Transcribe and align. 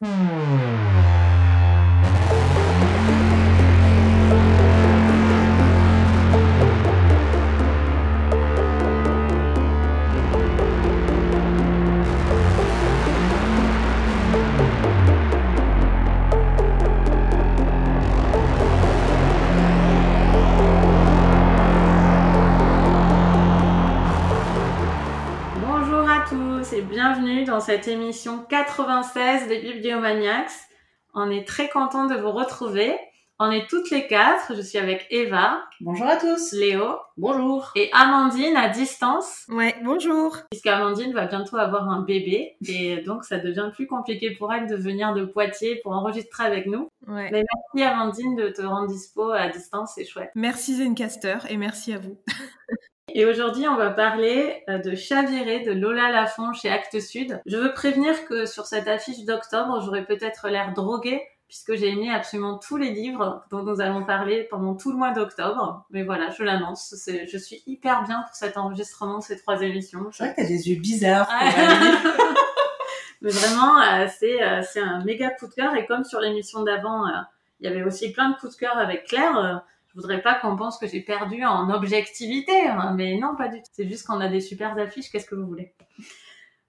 dans 0.00 0.55
cette 27.76 27.88
émission 27.88 28.42
96 28.48 29.48
des 29.48 29.58
Bibliomaniacs. 29.58 30.48
On 31.12 31.30
est 31.30 31.46
très 31.46 31.68
content 31.68 32.06
de 32.06 32.14
vous 32.14 32.30
retrouver. 32.30 32.96
On 33.38 33.50
est 33.50 33.68
toutes 33.68 33.90
les 33.90 34.06
quatre. 34.06 34.56
Je 34.56 34.62
suis 34.62 34.78
avec 34.78 35.06
Eva. 35.10 35.62
Bonjour 35.82 36.06
à 36.06 36.16
tous. 36.16 36.52
Léo. 36.52 36.96
Bonjour. 37.18 37.72
Et 37.74 37.90
Amandine 37.92 38.56
à 38.56 38.70
distance. 38.70 39.44
Ouais, 39.50 39.74
bonjour. 39.84 40.38
Puisqu'Amandine 40.50 41.12
va 41.12 41.26
bientôt 41.26 41.58
avoir 41.58 41.90
un 41.90 42.00
bébé 42.00 42.56
et 42.66 43.02
donc 43.02 43.24
ça 43.24 43.36
devient 43.36 43.68
plus 43.74 43.86
compliqué 43.86 44.30
pour 44.30 44.50
elle 44.54 44.66
de 44.66 44.76
venir 44.76 45.12
de 45.12 45.26
Poitiers 45.26 45.78
pour 45.82 45.92
enregistrer 45.92 46.44
avec 46.44 46.64
nous. 46.64 46.88
Ouais. 47.06 47.28
Mais 47.30 47.44
merci 47.74 47.86
Amandine 47.86 48.36
de 48.36 48.48
te 48.48 48.62
rendre 48.62 48.88
dispo 48.88 49.32
à 49.32 49.48
distance, 49.48 49.92
c'est 49.96 50.06
chouette. 50.06 50.30
Merci 50.34 50.76
Zencaster 50.76 51.40
et 51.50 51.58
merci 51.58 51.92
à 51.92 51.98
vous. 51.98 52.16
Et 53.14 53.24
aujourd'hui, 53.24 53.68
on 53.68 53.76
va 53.76 53.90
parler 53.90 54.64
euh, 54.68 54.78
de 54.78 54.96
Chaviré 54.96 55.60
de 55.60 55.70
Lola 55.70 56.10
Lafont 56.10 56.52
chez 56.52 56.68
Actes 56.68 57.00
Sud. 57.00 57.40
Je 57.46 57.56
veux 57.56 57.72
prévenir 57.72 58.24
que 58.26 58.46
sur 58.46 58.66
cette 58.66 58.88
affiche 58.88 59.24
d'octobre, 59.24 59.80
j'aurais 59.80 60.04
peut-être 60.04 60.48
l'air 60.48 60.72
droguée 60.72 61.22
puisque 61.46 61.76
j'ai 61.76 61.90
aimé 61.90 62.10
absolument 62.10 62.58
tous 62.58 62.76
les 62.76 62.90
livres 62.90 63.44
dont 63.52 63.62
nous 63.62 63.80
allons 63.80 64.04
parler 64.04 64.42
pendant 64.50 64.74
tout 64.74 64.90
le 64.90 64.98
mois 64.98 65.12
d'octobre. 65.12 65.86
Mais 65.90 66.02
voilà, 66.02 66.30
je 66.30 66.42
l'annonce, 66.42 66.92
je 67.06 67.38
suis 67.38 67.62
hyper 67.66 68.02
bien 68.02 68.22
pour 68.22 68.34
cet 68.34 68.56
enregistrement 68.56 69.18
de 69.18 69.22
ces 69.22 69.38
trois 69.38 69.62
émissions. 69.62 70.08
C'est 70.10 70.24
vrai 70.24 70.34
que 70.34 70.40
t'as 70.40 70.48
des 70.48 70.68
yeux 70.68 70.80
bizarres. 70.80 71.30
Mais 73.22 73.30
vraiment, 73.30 73.80
euh, 73.80 74.06
euh, 74.24 74.62
c'est 74.68 74.80
un 74.80 75.04
méga 75.04 75.30
coup 75.30 75.46
de 75.46 75.54
cœur. 75.54 75.76
Et 75.76 75.86
comme 75.86 76.04
sur 76.04 76.18
l'émission 76.18 76.64
d'avant, 76.64 77.04
il 77.60 77.70
y 77.70 77.72
avait 77.72 77.84
aussi 77.84 78.10
plein 78.10 78.30
de 78.30 78.36
coups 78.36 78.54
de 78.54 78.58
cœur 78.58 78.76
avec 78.76 79.04
Claire 79.04 79.62
je 79.96 80.02
voudrais 80.02 80.20
pas 80.20 80.34
qu'on 80.34 80.56
pense 80.56 80.76
que 80.76 80.86
j'ai 80.86 81.00
perdu 81.00 81.42
en 81.46 81.70
objectivité, 81.70 82.66
hein, 82.68 82.92
mais 82.94 83.16
non, 83.16 83.34
pas 83.34 83.48
du 83.48 83.62
tout. 83.62 83.70
C'est 83.72 83.88
juste 83.88 84.06
qu'on 84.06 84.20
a 84.20 84.28
des 84.28 84.42
super 84.42 84.76
affiches, 84.78 85.10
qu'est-ce 85.10 85.24
que 85.24 85.34
vous 85.34 85.46
voulez? 85.46 85.72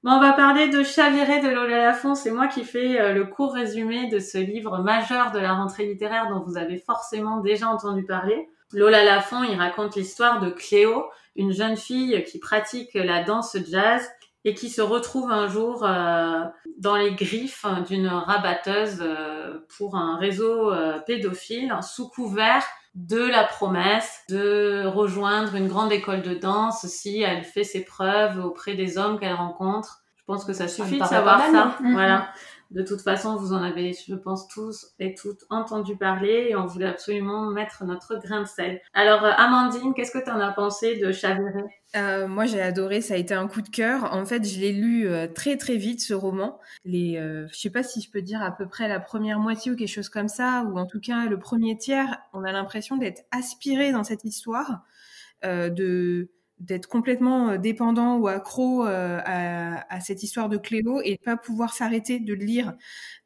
Bon, 0.01 0.11
on 0.11 0.21
va 0.21 0.31
parler 0.31 0.69
de 0.69 0.81
Chaviré 0.81 1.41
de 1.41 1.49
Lola 1.49 1.77
Lafont. 1.77 2.15
C'est 2.15 2.31
moi 2.31 2.47
qui 2.47 2.63
fais 2.63 3.01
euh, 3.01 3.11
le 3.11 3.25
court 3.25 3.53
résumé 3.53 4.07
de 4.07 4.19
ce 4.19 4.37
livre 4.37 4.77
majeur 4.77 5.31
de 5.31 5.39
la 5.39 5.53
rentrée 5.53 5.85
littéraire 5.85 6.29
dont 6.29 6.39
vous 6.39 6.55
avez 6.55 6.77
forcément 6.77 7.41
déjà 7.41 7.67
entendu 7.67 8.05
parler. 8.05 8.47
Lola 8.71 9.03
Lafont, 9.03 9.43
il 9.43 9.57
raconte 9.57 9.97
l'histoire 9.97 10.39
de 10.39 10.49
Cléo, 10.49 11.03
une 11.35 11.51
jeune 11.51 11.75
fille 11.75 12.23
qui 12.23 12.39
pratique 12.39 12.93
la 12.93 13.23
danse 13.23 13.57
jazz 13.69 14.09
et 14.45 14.53
qui 14.53 14.69
se 14.69 14.81
retrouve 14.81 15.31
un 15.31 15.47
jour 15.47 15.83
euh, 15.83 16.43
dans 16.77 16.95
les 16.95 17.13
griffes 17.13 17.65
d'une 17.87 18.07
rabatteuse 18.07 18.99
euh, 19.01 19.59
pour 19.77 19.95
un 19.95 20.17
réseau 20.17 20.71
pédophile 21.05 21.73
sous 21.81 22.09
couvert 22.09 22.63
de 22.95 23.21
la 23.21 23.43
promesse 23.43 24.23
de 24.27 24.85
rejoindre 24.87 25.55
une 25.55 25.67
grande 25.67 25.91
école 25.91 26.23
de 26.23 26.33
danse 26.33 26.85
si 26.87 27.21
elle 27.21 27.43
fait 27.43 27.63
ses 27.63 27.85
preuves 27.85 28.43
auprès 28.43 28.73
des 28.73 28.97
hommes 28.97 29.19
qu'elle 29.19 29.35
rencontre. 29.35 30.03
Je 30.15 30.23
pense 30.25 30.43
que 30.43 30.53
ça 30.53 30.67
suffit 30.67 30.99
de 30.99 31.05
savoir 31.05 31.39
ça. 31.39 31.75
Hein. 31.79 31.91
Voilà. 31.93 32.27
De 32.71 32.81
toute 32.83 33.01
façon, 33.01 33.37
vous 33.37 33.53
en 33.53 33.63
avez, 33.63 33.93
je 33.93 34.15
pense, 34.15 34.47
tous 34.47 34.93
et 34.99 35.15
toutes 35.15 35.45
entendu 35.49 35.95
parler 35.95 36.47
et 36.49 36.55
on 36.55 36.65
voulait 36.65 36.87
absolument 36.87 37.49
mettre 37.49 37.85
notre 37.85 38.19
grain 38.19 38.41
de 38.41 38.47
sel. 38.47 38.81
Alors, 38.93 39.23
euh, 39.23 39.31
Amandine, 39.37 39.93
qu'est-ce 39.93 40.11
que 40.11 40.23
tu 40.23 40.29
en 40.29 40.39
as 40.39 40.51
pensé 40.51 40.97
de 40.97 41.11
Chaviré? 41.11 41.63
Euh, 41.95 42.27
Moi, 42.27 42.45
j'ai 42.45 42.61
adoré, 42.61 43.01
ça 43.01 43.13
a 43.13 43.17
été 43.17 43.33
un 43.33 43.47
coup 43.47 43.61
de 43.61 43.69
cœur. 43.69 44.13
En 44.13 44.25
fait, 44.25 44.43
je 44.47 44.59
l'ai 44.59 44.73
lu 44.73 45.07
euh, 45.07 45.27
très 45.27 45.55
très 45.57 45.77
vite, 45.77 46.01
ce 46.01 46.13
roman. 46.13 46.59
Les, 46.83 47.17
euh, 47.17 47.47
je 47.47 47.55
sais 47.55 47.69
pas 47.69 47.83
si 47.83 48.01
je 48.01 48.11
peux 48.11 48.21
dire 48.21 48.41
à 48.41 48.51
peu 48.51 48.67
près 48.67 48.87
la 48.89 48.99
première 48.99 49.39
moitié 49.39 49.71
ou 49.71 49.75
quelque 49.75 49.87
chose 49.87 50.09
comme 50.09 50.27
ça, 50.27 50.63
ou 50.67 50.77
en 50.77 50.85
tout 50.85 50.99
cas 50.99 51.25
le 51.25 51.39
premier 51.39 51.77
tiers, 51.77 52.17
on 52.33 52.43
a 52.43 52.51
l'impression 52.51 52.97
d'être 52.97 53.23
aspiré 53.31 53.91
dans 53.91 54.03
cette 54.03 54.23
histoire, 54.25 54.81
de 55.43 56.29
d'être 56.59 56.87
complètement 56.87 57.49
euh, 57.49 57.57
dépendant 57.57 58.17
ou 58.17 58.27
accro 58.27 58.85
euh, 58.85 59.19
à, 59.23 59.93
à, 59.93 59.99
cette 59.99 60.23
histoire 60.23 60.49
de 60.49 60.57
Cléo 60.57 61.01
et 61.03 61.17
pas 61.17 61.37
pouvoir 61.37 61.73
s'arrêter 61.73 62.19
de 62.19 62.33
le 62.33 62.43
lire. 62.43 62.75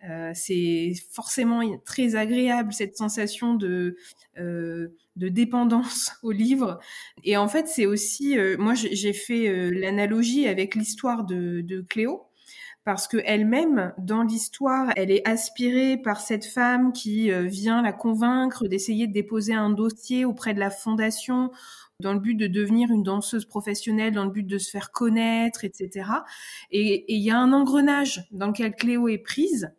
Euh, 0.09 0.31
c'est 0.33 0.93
forcément 1.11 1.61
très 1.85 2.15
agréable 2.15 2.73
cette 2.73 2.97
sensation 2.97 3.55
de 3.55 3.95
de 4.37 5.27
dépendance 5.27 6.13
au 6.23 6.31
livre. 6.31 6.79
Et 7.23 7.37
en 7.37 7.47
fait, 7.47 7.67
c'est 7.67 7.85
aussi, 7.85 8.37
moi 8.57 8.73
j'ai 8.75 9.13
fait 9.13 9.69
l'analogie 9.69 10.47
avec 10.47 10.73
l'histoire 10.73 11.25
de, 11.25 11.61
de 11.61 11.81
Cléo 11.81 12.23
parce 12.83 13.07
que 13.07 13.17
elle-même, 13.25 13.93
dans 13.99 14.23
l'histoire, 14.23 14.91
elle 14.95 15.11
est 15.11 15.27
aspirée 15.27 15.97
par 15.97 16.21
cette 16.21 16.45
femme 16.45 16.93
qui 16.93 17.29
vient 17.45 17.81
la 17.83 17.93
convaincre 17.93 18.67
d'essayer 18.67 19.05
de 19.05 19.13
déposer 19.13 19.53
un 19.53 19.69
dossier 19.69 20.25
auprès 20.25 20.53
de 20.53 20.59
la 20.59 20.71
fondation 20.71 21.51
dans 22.01 22.13
le 22.13 22.19
but 22.19 22.35
de 22.35 22.47
devenir 22.47 22.91
une 22.91 23.03
danseuse 23.03 23.45
professionnelle, 23.45 24.13
dans 24.13 24.25
le 24.25 24.31
but 24.31 24.45
de 24.45 24.57
se 24.57 24.69
faire 24.69 24.91
connaître, 24.91 25.63
etc. 25.63 26.09
Et 26.71 27.05
il 27.13 27.21
y 27.21 27.31
a 27.31 27.37
un 27.37 27.53
engrenage 27.53 28.25
dans 28.31 28.47
lequel 28.47 28.75
Cléo 28.75 29.07
est 29.07 29.17
prise. 29.17 29.71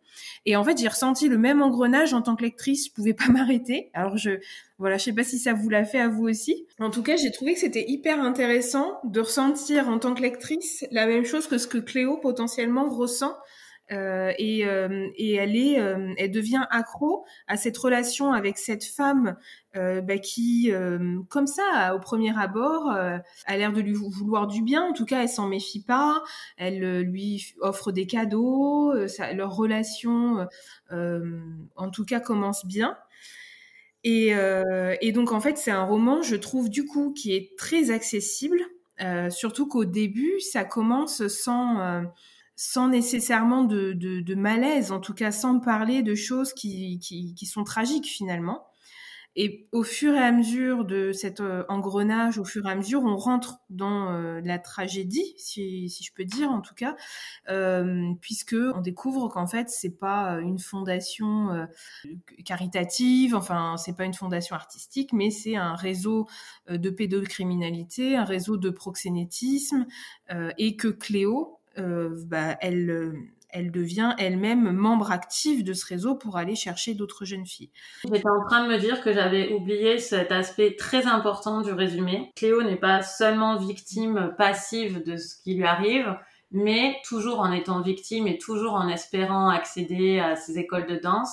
Et 0.45 0.55
en 0.55 0.63
fait, 0.63 0.77
j'ai 0.77 0.87
ressenti 0.87 1.27
le 1.27 1.37
même 1.37 1.61
engrenage 1.61 2.13
en 2.13 2.21
tant 2.21 2.35
que 2.35 2.43
lectrice. 2.43 2.87
Je 2.87 2.91
pouvais 2.91 3.13
pas 3.13 3.27
m'arrêter. 3.29 3.89
Alors 3.93 4.17
je, 4.17 4.31
voilà, 4.77 4.97
je 4.97 5.05
sais 5.05 5.13
pas 5.13 5.23
si 5.23 5.39
ça 5.39 5.53
vous 5.53 5.69
l'a 5.69 5.85
fait 5.85 5.99
à 5.99 6.07
vous 6.07 6.27
aussi. 6.27 6.67
En 6.79 6.89
tout 6.89 7.03
cas, 7.03 7.15
j'ai 7.15 7.31
trouvé 7.31 7.53
que 7.53 7.59
c'était 7.59 7.85
hyper 7.87 8.21
intéressant 8.21 8.99
de 9.03 9.19
ressentir 9.19 9.89
en 9.89 9.99
tant 9.99 10.13
que 10.13 10.21
lectrice 10.21 10.85
la 10.91 11.05
même 11.05 11.25
chose 11.25 11.47
que 11.47 11.57
ce 11.57 11.67
que 11.67 11.77
Cléo 11.77 12.17
potentiellement 12.17 12.89
ressent 12.89 13.35
euh, 13.93 14.33
et, 14.37 14.65
euh, 14.65 15.07
et, 15.15 15.33
elle 15.35 15.55
est, 15.55 15.79
euh, 15.79 16.13
elle 16.17 16.31
devient 16.31 16.65
accro 16.71 17.25
à 17.47 17.57
cette 17.57 17.77
relation 17.77 18.33
avec 18.33 18.57
cette 18.57 18.83
femme 18.83 19.37
bah, 19.75 20.19
qui, 20.19 20.71
comme 21.29 21.47
ça, 21.47 21.95
au 21.95 21.99
premier 21.99 22.37
abord, 22.37 22.91
a 22.91 23.57
l'air 23.57 23.73
de 23.73 23.81
lui 23.81 23.93
vouloir 23.93 24.45
du 24.45 24.61
bien. 24.61 24.83
En 24.83 24.93
tout 24.93 25.05
cas, 25.05 25.23
elle 25.23 25.29
s'en 25.29 25.47
méfie 25.47 25.83
pas. 25.83 26.21
Elle 26.57 27.01
lui 27.01 27.55
offre 27.59 27.91
des 27.91 28.05
cadeaux. 28.05 28.93
Leur 29.33 29.55
relation, 29.55 30.47
en 30.91 31.89
tout 31.89 32.05
cas, 32.05 32.19
commence 32.19 32.67
bien. 32.67 32.95
Et 34.03 35.11
donc, 35.11 35.31
en 35.31 35.41
fait, 35.41 35.57
c'est 35.57 35.71
un 35.71 35.85
roman, 35.85 36.21
je 36.21 36.35
trouve, 36.35 36.69
du 36.69 36.85
coup, 36.85 37.11
qui 37.11 37.33
est 37.33 37.57
très 37.57 37.89
accessible. 37.89 38.59
surtout 39.31 39.67
qu'au 39.67 39.85
début, 39.85 40.39
ça 40.39 40.65
commence 40.65 41.25
sans 41.29 42.03
sans 42.55 42.89
nécessairement 42.89 43.63
de, 43.63 44.35
malaise, 44.35 44.91
en 44.91 44.99
tout 44.99 45.13
cas 45.13 45.31
sans 45.31 45.59
parler 45.59 46.03
de 46.03 46.15
choses 46.15 46.53
qui, 46.53 46.99
sont 47.45 47.63
tragiques 47.63 48.07
finalement. 48.07 48.67
Et 49.35 49.67
au 49.71 49.81
fur 49.81 50.13
et 50.13 50.19
à 50.19 50.31
mesure 50.31 50.85
de 50.85 51.11
cet 51.11 51.39
euh, 51.39 51.63
engrenage, 51.67 52.37
au 52.37 52.45
fur 52.45 52.67
et 52.67 52.71
à 52.71 52.75
mesure, 52.75 53.01
on 53.03 53.17
rentre 53.17 53.57
dans 53.71 54.11
euh, 54.11 54.41
la 54.43 54.59
tragédie, 54.59 55.33
si, 55.37 55.89
je 55.89 56.13
peux 56.13 56.23
dire 56.23 56.51
en 56.51 56.61
tout 56.61 56.75
cas, 56.75 56.95
euh, 57.49 58.13
puisque 58.21 58.55
on 58.75 58.79
découvre 58.79 59.29
qu'en 59.29 59.47
fait 59.47 59.69
c'est 59.69 59.97
pas 59.97 60.39
une 60.39 60.59
fondation 60.59 61.49
euh, 61.49 61.65
caritative, 62.45 63.33
enfin 63.33 63.75
c'est 63.77 63.97
pas 63.97 64.05
une 64.05 64.13
fondation 64.13 64.55
artistique, 64.55 65.13
mais 65.13 65.31
c'est 65.31 65.55
un 65.55 65.73
réseau 65.73 66.27
de 66.69 66.89
pédocriminalité, 66.91 68.15
un 68.15 68.25
réseau 68.25 68.57
de 68.57 68.69
proxénétisme, 68.69 69.87
et 70.59 70.75
que 70.75 70.89
Cléo, 70.89 71.59
bah, 71.77 72.57
elle, 72.61 72.89
euh, 72.89 73.13
elle 73.49 73.71
devient 73.71 74.15
elle-même 74.17 74.71
membre 74.71 75.11
active 75.11 75.63
de 75.63 75.73
ce 75.73 75.85
réseau 75.85 76.15
pour 76.15 76.37
aller 76.37 76.55
chercher 76.55 76.93
d'autres 76.93 77.25
jeunes 77.25 77.45
filles. 77.45 77.71
J'étais 78.03 78.27
en 78.27 78.45
train 78.47 78.67
de 78.67 78.73
me 78.73 78.77
dire 78.77 79.01
que 79.01 79.13
j'avais 79.13 79.53
oublié 79.53 79.99
cet 79.99 80.31
aspect 80.31 80.75
très 80.75 81.05
important 81.05 81.61
du 81.61 81.71
résumé. 81.71 82.31
Cléo 82.35 82.63
n'est 82.63 82.75
pas 82.75 83.01
seulement 83.01 83.57
victime 83.57 84.33
passive 84.37 85.03
de 85.03 85.17
ce 85.17 85.41
qui 85.43 85.55
lui 85.55 85.65
arrive, 85.65 86.17
mais 86.51 86.97
toujours 87.05 87.39
en 87.39 87.51
étant 87.51 87.81
victime 87.81 88.27
et 88.27 88.37
toujours 88.37 88.73
en 88.73 88.87
espérant 88.87 89.49
accéder 89.49 90.19
à 90.19 90.35
ces 90.35 90.57
écoles 90.57 90.87
de 90.87 90.97
danse, 90.97 91.31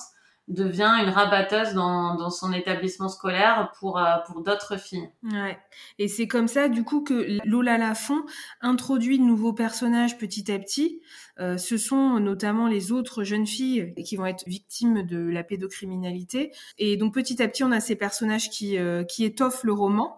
devient 0.50 0.92
une 1.02 1.10
rabatteuse 1.10 1.74
dans, 1.74 2.16
dans 2.16 2.30
son 2.30 2.52
établissement 2.52 3.08
scolaire 3.08 3.72
pour, 3.78 3.98
euh, 3.98 4.16
pour 4.26 4.42
d'autres 4.42 4.76
filles. 4.76 5.08
Ouais. 5.22 5.58
Et 5.98 6.08
c'est 6.08 6.26
comme 6.26 6.48
ça, 6.48 6.68
du 6.68 6.84
coup, 6.84 7.02
que 7.02 7.38
Lola 7.44 7.78
Lafont 7.78 8.22
introduit 8.60 9.18
de 9.18 9.24
nouveaux 9.24 9.52
personnages 9.52 10.18
petit 10.18 10.50
à 10.52 10.58
petit. 10.58 11.00
Euh, 11.38 11.56
ce 11.56 11.78
sont 11.78 12.20
notamment 12.20 12.66
les 12.66 12.92
autres 12.92 13.22
jeunes 13.24 13.46
filles 13.46 13.94
qui 14.04 14.16
vont 14.16 14.26
être 14.26 14.44
victimes 14.46 15.06
de 15.06 15.18
la 15.18 15.44
pédocriminalité. 15.44 16.52
Et 16.78 16.96
donc, 16.96 17.14
petit 17.14 17.42
à 17.42 17.48
petit, 17.48 17.64
on 17.64 17.72
a 17.72 17.80
ces 17.80 17.96
personnages 17.96 18.50
qui, 18.50 18.76
euh, 18.76 19.04
qui 19.04 19.24
étoffent 19.24 19.64
le 19.64 19.72
roman. 19.72 20.16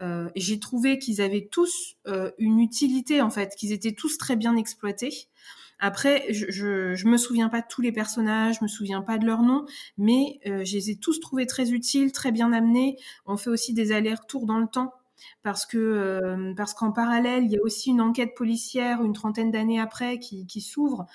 Euh, 0.00 0.28
J'ai 0.36 0.60
trouvé 0.60 0.98
qu'ils 0.98 1.20
avaient 1.20 1.48
tous 1.50 1.96
euh, 2.06 2.30
une 2.38 2.60
utilité, 2.60 3.20
en 3.20 3.30
fait, 3.30 3.54
qu'ils 3.56 3.72
étaient 3.72 3.92
tous 3.92 4.18
très 4.18 4.36
bien 4.36 4.56
exploités. 4.56 5.28
Après, 5.80 6.26
je, 6.32 6.46
je, 6.50 6.94
je, 6.94 7.06
me 7.06 7.16
souviens 7.16 7.48
pas 7.48 7.60
de 7.60 7.66
tous 7.68 7.82
les 7.82 7.92
personnages, 7.92 8.56
je 8.58 8.64
me 8.64 8.68
souviens 8.68 9.02
pas 9.02 9.18
de 9.18 9.26
leurs 9.26 9.42
noms, 9.42 9.64
mais 9.96 10.40
euh, 10.46 10.64
je 10.64 10.74
les 10.74 10.90
ai 10.90 10.96
tous 10.96 11.20
trouvés 11.20 11.46
très 11.46 11.70
utiles, 11.70 12.12
très 12.12 12.32
bien 12.32 12.52
amenés. 12.52 12.96
On 13.26 13.36
fait 13.36 13.50
aussi 13.50 13.74
des 13.74 13.92
allers-retours 13.92 14.46
dans 14.46 14.58
le 14.58 14.66
temps 14.66 14.92
parce 15.42 15.66
que 15.66 15.78
euh, 15.78 16.54
parce 16.56 16.74
qu'en 16.74 16.92
parallèle, 16.92 17.44
il 17.44 17.50
y 17.50 17.56
a 17.56 17.62
aussi 17.62 17.90
une 17.90 18.00
enquête 18.00 18.34
policière 18.34 19.02
une 19.02 19.12
trentaine 19.12 19.50
d'années 19.50 19.80
après 19.80 20.18
qui, 20.18 20.46
qui 20.46 20.60
s'ouvre. 20.60 21.06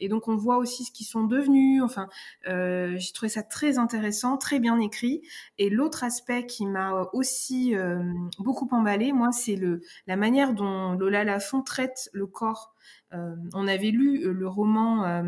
Et 0.00 0.08
donc 0.08 0.28
on 0.28 0.36
voit 0.36 0.56
aussi 0.56 0.84
ce 0.84 0.92
qu'ils 0.92 1.06
sont 1.06 1.24
devenus. 1.24 1.82
Enfin, 1.82 2.08
euh, 2.48 2.94
j'ai 2.98 3.12
trouvé 3.12 3.28
ça 3.28 3.42
très 3.42 3.78
intéressant, 3.78 4.36
très 4.38 4.58
bien 4.58 4.78
écrit. 4.80 5.22
Et 5.58 5.70
l'autre 5.70 6.04
aspect 6.04 6.46
qui 6.46 6.66
m'a 6.66 7.08
aussi 7.12 7.76
euh, 7.76 8.02
beaucoup 8.38 8.68
emballé, 8.72 9.12
moi, 9.12 9.30
c'est 9.32 9.56
le 9.56 9.82
la 10.06 10.16
manière 10.16 10.54
dont 10.54 10.92
Lola 10.92 11.24
Lafont 11.24 11.62
traite 11.62 12.08
le 12.12 12.26
corps 12.26 12.74
euh, 13.12 13.34
on 13.54 13.66
avait 13.66 13.90
lu 13.90 14.24
euh, 14.24 14.32
le 14.32 14.46
roman, 14.46 15.04
euh, 15.04 15.22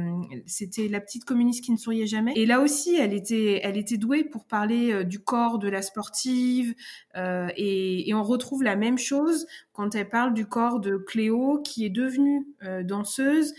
c'était 0.46 0.86
La 0.88 1.00
petite 1.00 1.24
communiste 1.24 1.64
qui 1.64 1.72
ne 1.72 1.76
souriait 1.76 2.06
jamais. 2.06 2.32
Et 2.36 2.46
là 2.46 2.60
aussi, 2.60 2.94
elle 2.94 3.12
était, 3.12 3.60
elle 3.62 3.76
était 3.76 3.96
douée 3.96 4.24
pour 4.24 4.44
parler 4.44 5.04
du 5.04 5.18
corps 5.18 5.58
de 5.58 5.68
la 5.68 5.82
sportive. 5.82 6.74
Et, 7.14 8.08
et, 8.08 8.14
on 8.14 8.22
retrouve 8.22 8.62
la 8.62 8.76
même 8.76 8.98
chose 8.98 9.46
quand 9.72 9.94
elle 9.94 10.08
parle 10.08 10.34
du 10.34 10.46
corps 10.46 10.80
de 10.80 10.96
Cléo, 10.96 11.60
qui 11.62 11.84
est 11.84 11.90
devenue 11.90 12.46
danseuse, 12.84 13.54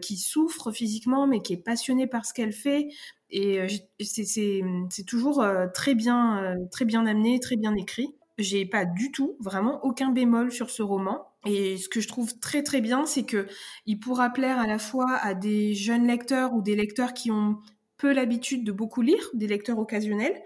qui 0.00 0.16
souffre 0.16 0.72
physiquement, 0.72 1.26
mais 1.26 1.42
qui 1.42 1.54
est 1.54 1.62
passionnée 1.62 2.06
par 2.06 2.24
ce 2.24 2.32
qu'elle 2.32 2.52
fait. 2.52 2.88
Et 3.30 3.66
c'est 4.00 5.04
toujours 5.06 5.44
très 5.74 5.94
bien, 5.94 6.56
très 6.70 6.84
bien 6.84 7.06
amené, 7.06 7.40
très 7.40 7.56
bien 7.56 7.74
écrit. 7.74 8.14
J'ai 8.38 8.64
pas 8.64 8.86
du 8.86 9.12
tout, 9.12 9.36
vraiment 9.38 9.84
aucun 9.84 10.10
bémol 10.10 10.50
sur 10.50 10.70
ce 10.70 10.82
roman. 10.82 11.29
Et 11.46 11.78
ce 11.78 11.88
que 11.88 12.00
je 12.00 12.08
trouve 12.08 12.38
très 12.38 12.62
très 12.62 12.80
bien, 12.80 13.06
c'est 13.06 13.24
que 13.24 13.46
il 13.86 13.98
pourra 13.98 14.30
plaire 14.30 14.58
à 14.58 14.66
la 14.66 14.78
fois 14.78 15.16
à 15.22 15.34
des 15.34 15.74
jeunes 15.74 16.06
lecteurs 16.06 16.52
ou 16.52 16.62
des 16.62 16.76
lecteurs 16.76 17.14
qui 17.14 17.30
ont 17.30 17.58
peu 17.96 18.12
l'habitude 18.12 18.64
de 18.64 18.72
beaucoup 18.72 19.02
lire, 19.02 19.30
des 19.34 19.46
lecteurs 19.46 19.78
occasionnels, 19.78 20.42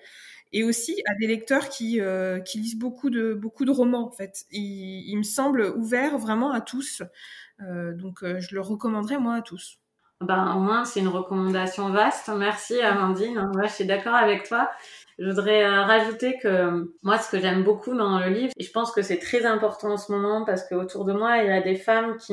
et 0.52 0.62
aussi 0.64 1.02
à 1.10 1.14
des 1.16 1.26
lecteurs 1.26 1.68
qui, 1.68 2.00
euh, 2.00 2.40
lisent 2.54 2.78
beaucoup 2.78 3.10
de, 3.10 3.34
beaucoup 3.34 3.64
de 3.64 3.72
romans, 3.72 4.06
en 4.06 4.12
fait. 4.12 4.44
Il, 4.52 5.16
me 5.16 5.24
semble 5.24 5.74
ouvert 5.76 6.18
vraiment 6.18 6.52
à 6.52 6.60
tous. 6.60 7.02
Euh, 7.60 7.92
donc, 7.94 8.22
euh, 8.22 8.38
je 8.40 8.54
le 8.54 8.60
recommanderais, 8.60 9.18
moi, 9.18 9.34
à 9.34 9.42
tous. 9.42 9.80
Ben, 10.26 10.54
au 10.56 10.60
moins, 10.60 10.84
c'est 10.84 11.00
une 11.00 11.08
recommandation 11.08 11.90
vaste. 11.90 12.30
Merci, 12.34 12.80
Amandine. 12.80 13.50
Moi, 13.52 13.66
je 13.66 13.72
suis 13.72 13.84
d'accord 13.84 14.14
avec 14.14 14.48
toi. 14.48 14.70
Je 15.18 15.28
voudrais 15.28 15.64
euh, 15.64 15.82
rajouter 15.82 16.38
que 16.42 16.92
moi, 17.02 17.18
ce 17.18 17.30
que 17.30 17.38
j'aime 17.38 17.62
beaucoup 17.62 17.94
dans 17.94 18.18
le 18.18 18.28
livre, 18.28 18.52
et 18.56 18.64
je 18.64 18.72
pense 18.72 18.90
que 18.90 19.02
c'est 19.02 19.18
très 19.18 19.46
important 19.46 19.92
en 19.92 19.96
ce 19.96 20.10
moment 20.10 20.44
parce 20.44 20.66
qu'autour 20.68 21.04
de 21.04 21.12
moi, 21.12 21.38
il 21.38 21.46
y 21.46 21.52
a 21.52 21.60
des 21.60 21.76
femmes 21.76 22.16
qui 22.16 22.32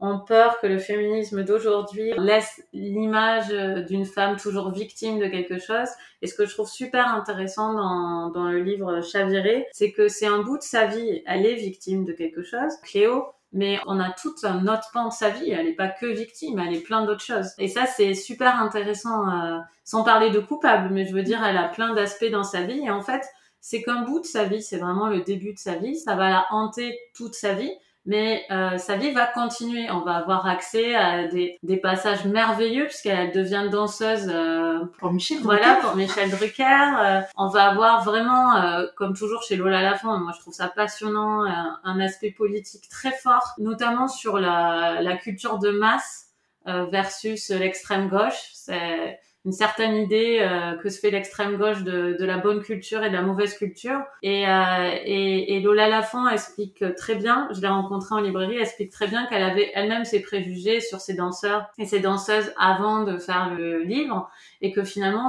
ont 0.00 0.18
peur 0.18 0.58
que 0.60 0.66
le 0.66 0.78
féminisme 0.78 1.44
d'aujourd'hui 1.44 2.12
laisse 2.18 2.62
l'image 2.72 3.48
d'une 3.86 4.04
femme 4.04 4.36
toujours 4.36 4.70
victime 4.70 5.18
de 5.18 5.26
quelque 5.26 5.58
chose. 5.58 5.88
Et 6.20 6.26
ce 6.26 6.34
que 6.34 6.46
je 6.46 6.52
trouve 6.52 6.68
super 6.68 7.14
intéressant 7.14 7.74
dans, 7.74 8.30
dans 8.30 8.50
le 8.50 8.58
livre 8.60 9.00
Chaviré, 9.02 9.66
c'est 9.72 9.92
que 9.92 10.08
c'est 10.08 10.26
un 10.26 10.42
bout 10.42 10.58
de 10.58 10.62
sa 10.62 10.86
vie. 10.86 11.22
Elle 11.26 11.46
est 11.46 11.54
victime 11.54 12.04
de 12.04 12.12
quelque 12.12 12.42
chose. 12.42 12.72
Cléo, 12.82 13.24
mais 13.52 13.78
on 13.86 14.00
a 14.00 14.10
toute 14.10 14.44
un 14.44 14.66
autre 14.66 14.90
pan 14.92 15.08
de 15.08 15.12
sa 15.12 15.30
vie. 15.30 15.50
Elle 15.50 15.66
n'est 15.66 15.74
pas 15.74 15.88
que 15.88 16.06
victime, 16.06 16.58
elle 16.58 16.74
est 16.74 16.80
plein 16.80 17.04
d'autres 17.04 17.24
choses. 17.24 17.50
Et 17.58 17.68
ça, 17.68 17.86
c'est 17.86 18.14
super 18.14 18.60
intéressant, 18.60 19.28
euh, 19.28 19.58
sans 19.84 20.04
parler 20.04 20.30
de 20.30 20.40
coupable, 20.40 20.92
mais 20.92 21.06
je 21.06 21.14
veux 21.14 21.22
dire, 21.22 21.44
elle 21.44 21.56
a 21.56 21.68
plein 21.68 21.94
d'aspects 21.94 22.30
dans 22.30 22.44
sa 22.44 22.62
vie. 22.62 22.80
Et 22.80 22.90
en 22.90 23.02
fait, 23.02 23.22
c'est 23.60 23.82
qu'un 23.82 24.02
bout 24.02 24.20
de 24.20 24.26
sa 24.26 24.44
vie, 24.44 24.62
c'est 24.62 24.78
vraiment 24.78 25.08
le 25.08 25.22
début 25.22 25.52
de 25.52 25.58
sa 25.58 25.76
vie. 25.76 25.96
Ça 25.96 26.14
va 26.14 26.30
la 26.30 26.46
hanter 26.50 26.98
toute 27.14 27.34
sa 27.34 27.54
vie 27.54 27.72
mais 28.06 28.44
euh, 28.50 28.78
sa 28.78 28.96
vie 28.96 29.10
va 29.10 29.26
continuer. 29.26 29.90
On 29.90 30.00
va 30.00 30.14
avoir 30.14 30.46
accès 30.46 30.94
à 30.94 31.26
des, 31.26 31.58
des 31.62 31.76
passages 31.76 32.24
merveilleux 32.24 32.86
puisqu'elle 32.86 33.32
devient 33.32 33.68
danseuse 33.70 34.30
euh, 34.32 34.84
pour 34.98 35.12
Michel 35.12 35.42
Drucker. 35.42 35.58
Voilà, 35.60 35.76
pour 35.82 35.96
Michel 35.96 36.30
Drucker. 36.30 36.62
Euh, 36.64 37.20
on 37.36 37.48
va 37.48 37.70
avoir 37.70 38.04
vraiment, 38.04 38.56
euh, 38.56 38.86
comme 38.96 39.14
toujours 39.14 39.42
chez 39.42 39.56
Lola 39.56 39.82
Lafont, 39.82 40.16
moi 40.18 40.32
je 40.34 40.40
trouve 40.40 40.54
ça 40.54 40.68
passionnant, 40.68 41.44
un 41.44 42.00
aspect 42.00 42.30
politique 42.30 42.88
très 42.88 43.12
fort, 43.12 43.54
notamment 43.58 44.08
sur 44.08 44.38
la, 44.38 45.00
la 45.02 45.16
culture 45.16 45.58
de 45.58 45.70
masse 45.70 46.28
versus 46.64 47.50
l'extrême 47.50 48.08
gauche. 48.08 48.50
C'est 48.52 49.18
une 49.46 49.52
certaine 49.52 49.94
idée 49.94 50.40
euh, 50.40 50.76
que 50.76 50.88
se 50.90 50.98
fait 50.98 51.12
l'extrême 51.12 51.56
gauche 51.56 51.84
de, 51.84 52.16
de, 52.18 52.24
la 52.24 52.36
bonne 52.36 52.62
culture 52.62 53.04
et 53.04 53.10
de 53.10 53.14
la 53.14 53.22
mauvaise 53.22 53.56
culture. 53.56 54.00
Et, 54.20 54.46
euh, 54.48 54.90
et, 55.04 55.54
et, 55.56 55.60
Lola 55.60 55.88
Lafont 55.88 56.28
explique 56.28 56.84
très 56.96 57.14
bien, 57.14 57.48
je 57.52 57.60
l'ai 57.60 57.68
rencontrée 57.68 58.16
en 58.16 58.20
librairie, 58.20 58.56
elle 58.56 58.62
explique 58.62 58.90
très 58.90 59.06
bien 59.06 59.24
qu'elle 59.26 59.44
avait 59.44 59.70
elle-même 59.74 60.04
ses 60.04 60.20
préjugés 60.20 60.80
sur 60.80 61.00
ses 61.00 61.14
danseurs 61.14 61.66
et 61.78 61.86
ses 61.86 62.00
danseuses 62.00 62.52
avant 62.58 63.04
de 63.04 63.18
faire 63.18 63.54
le 63.54 63.84
livre, 63.84 64.28
et 64.62 64.72
que 64.72 64.82
finalement, 64.82 65.28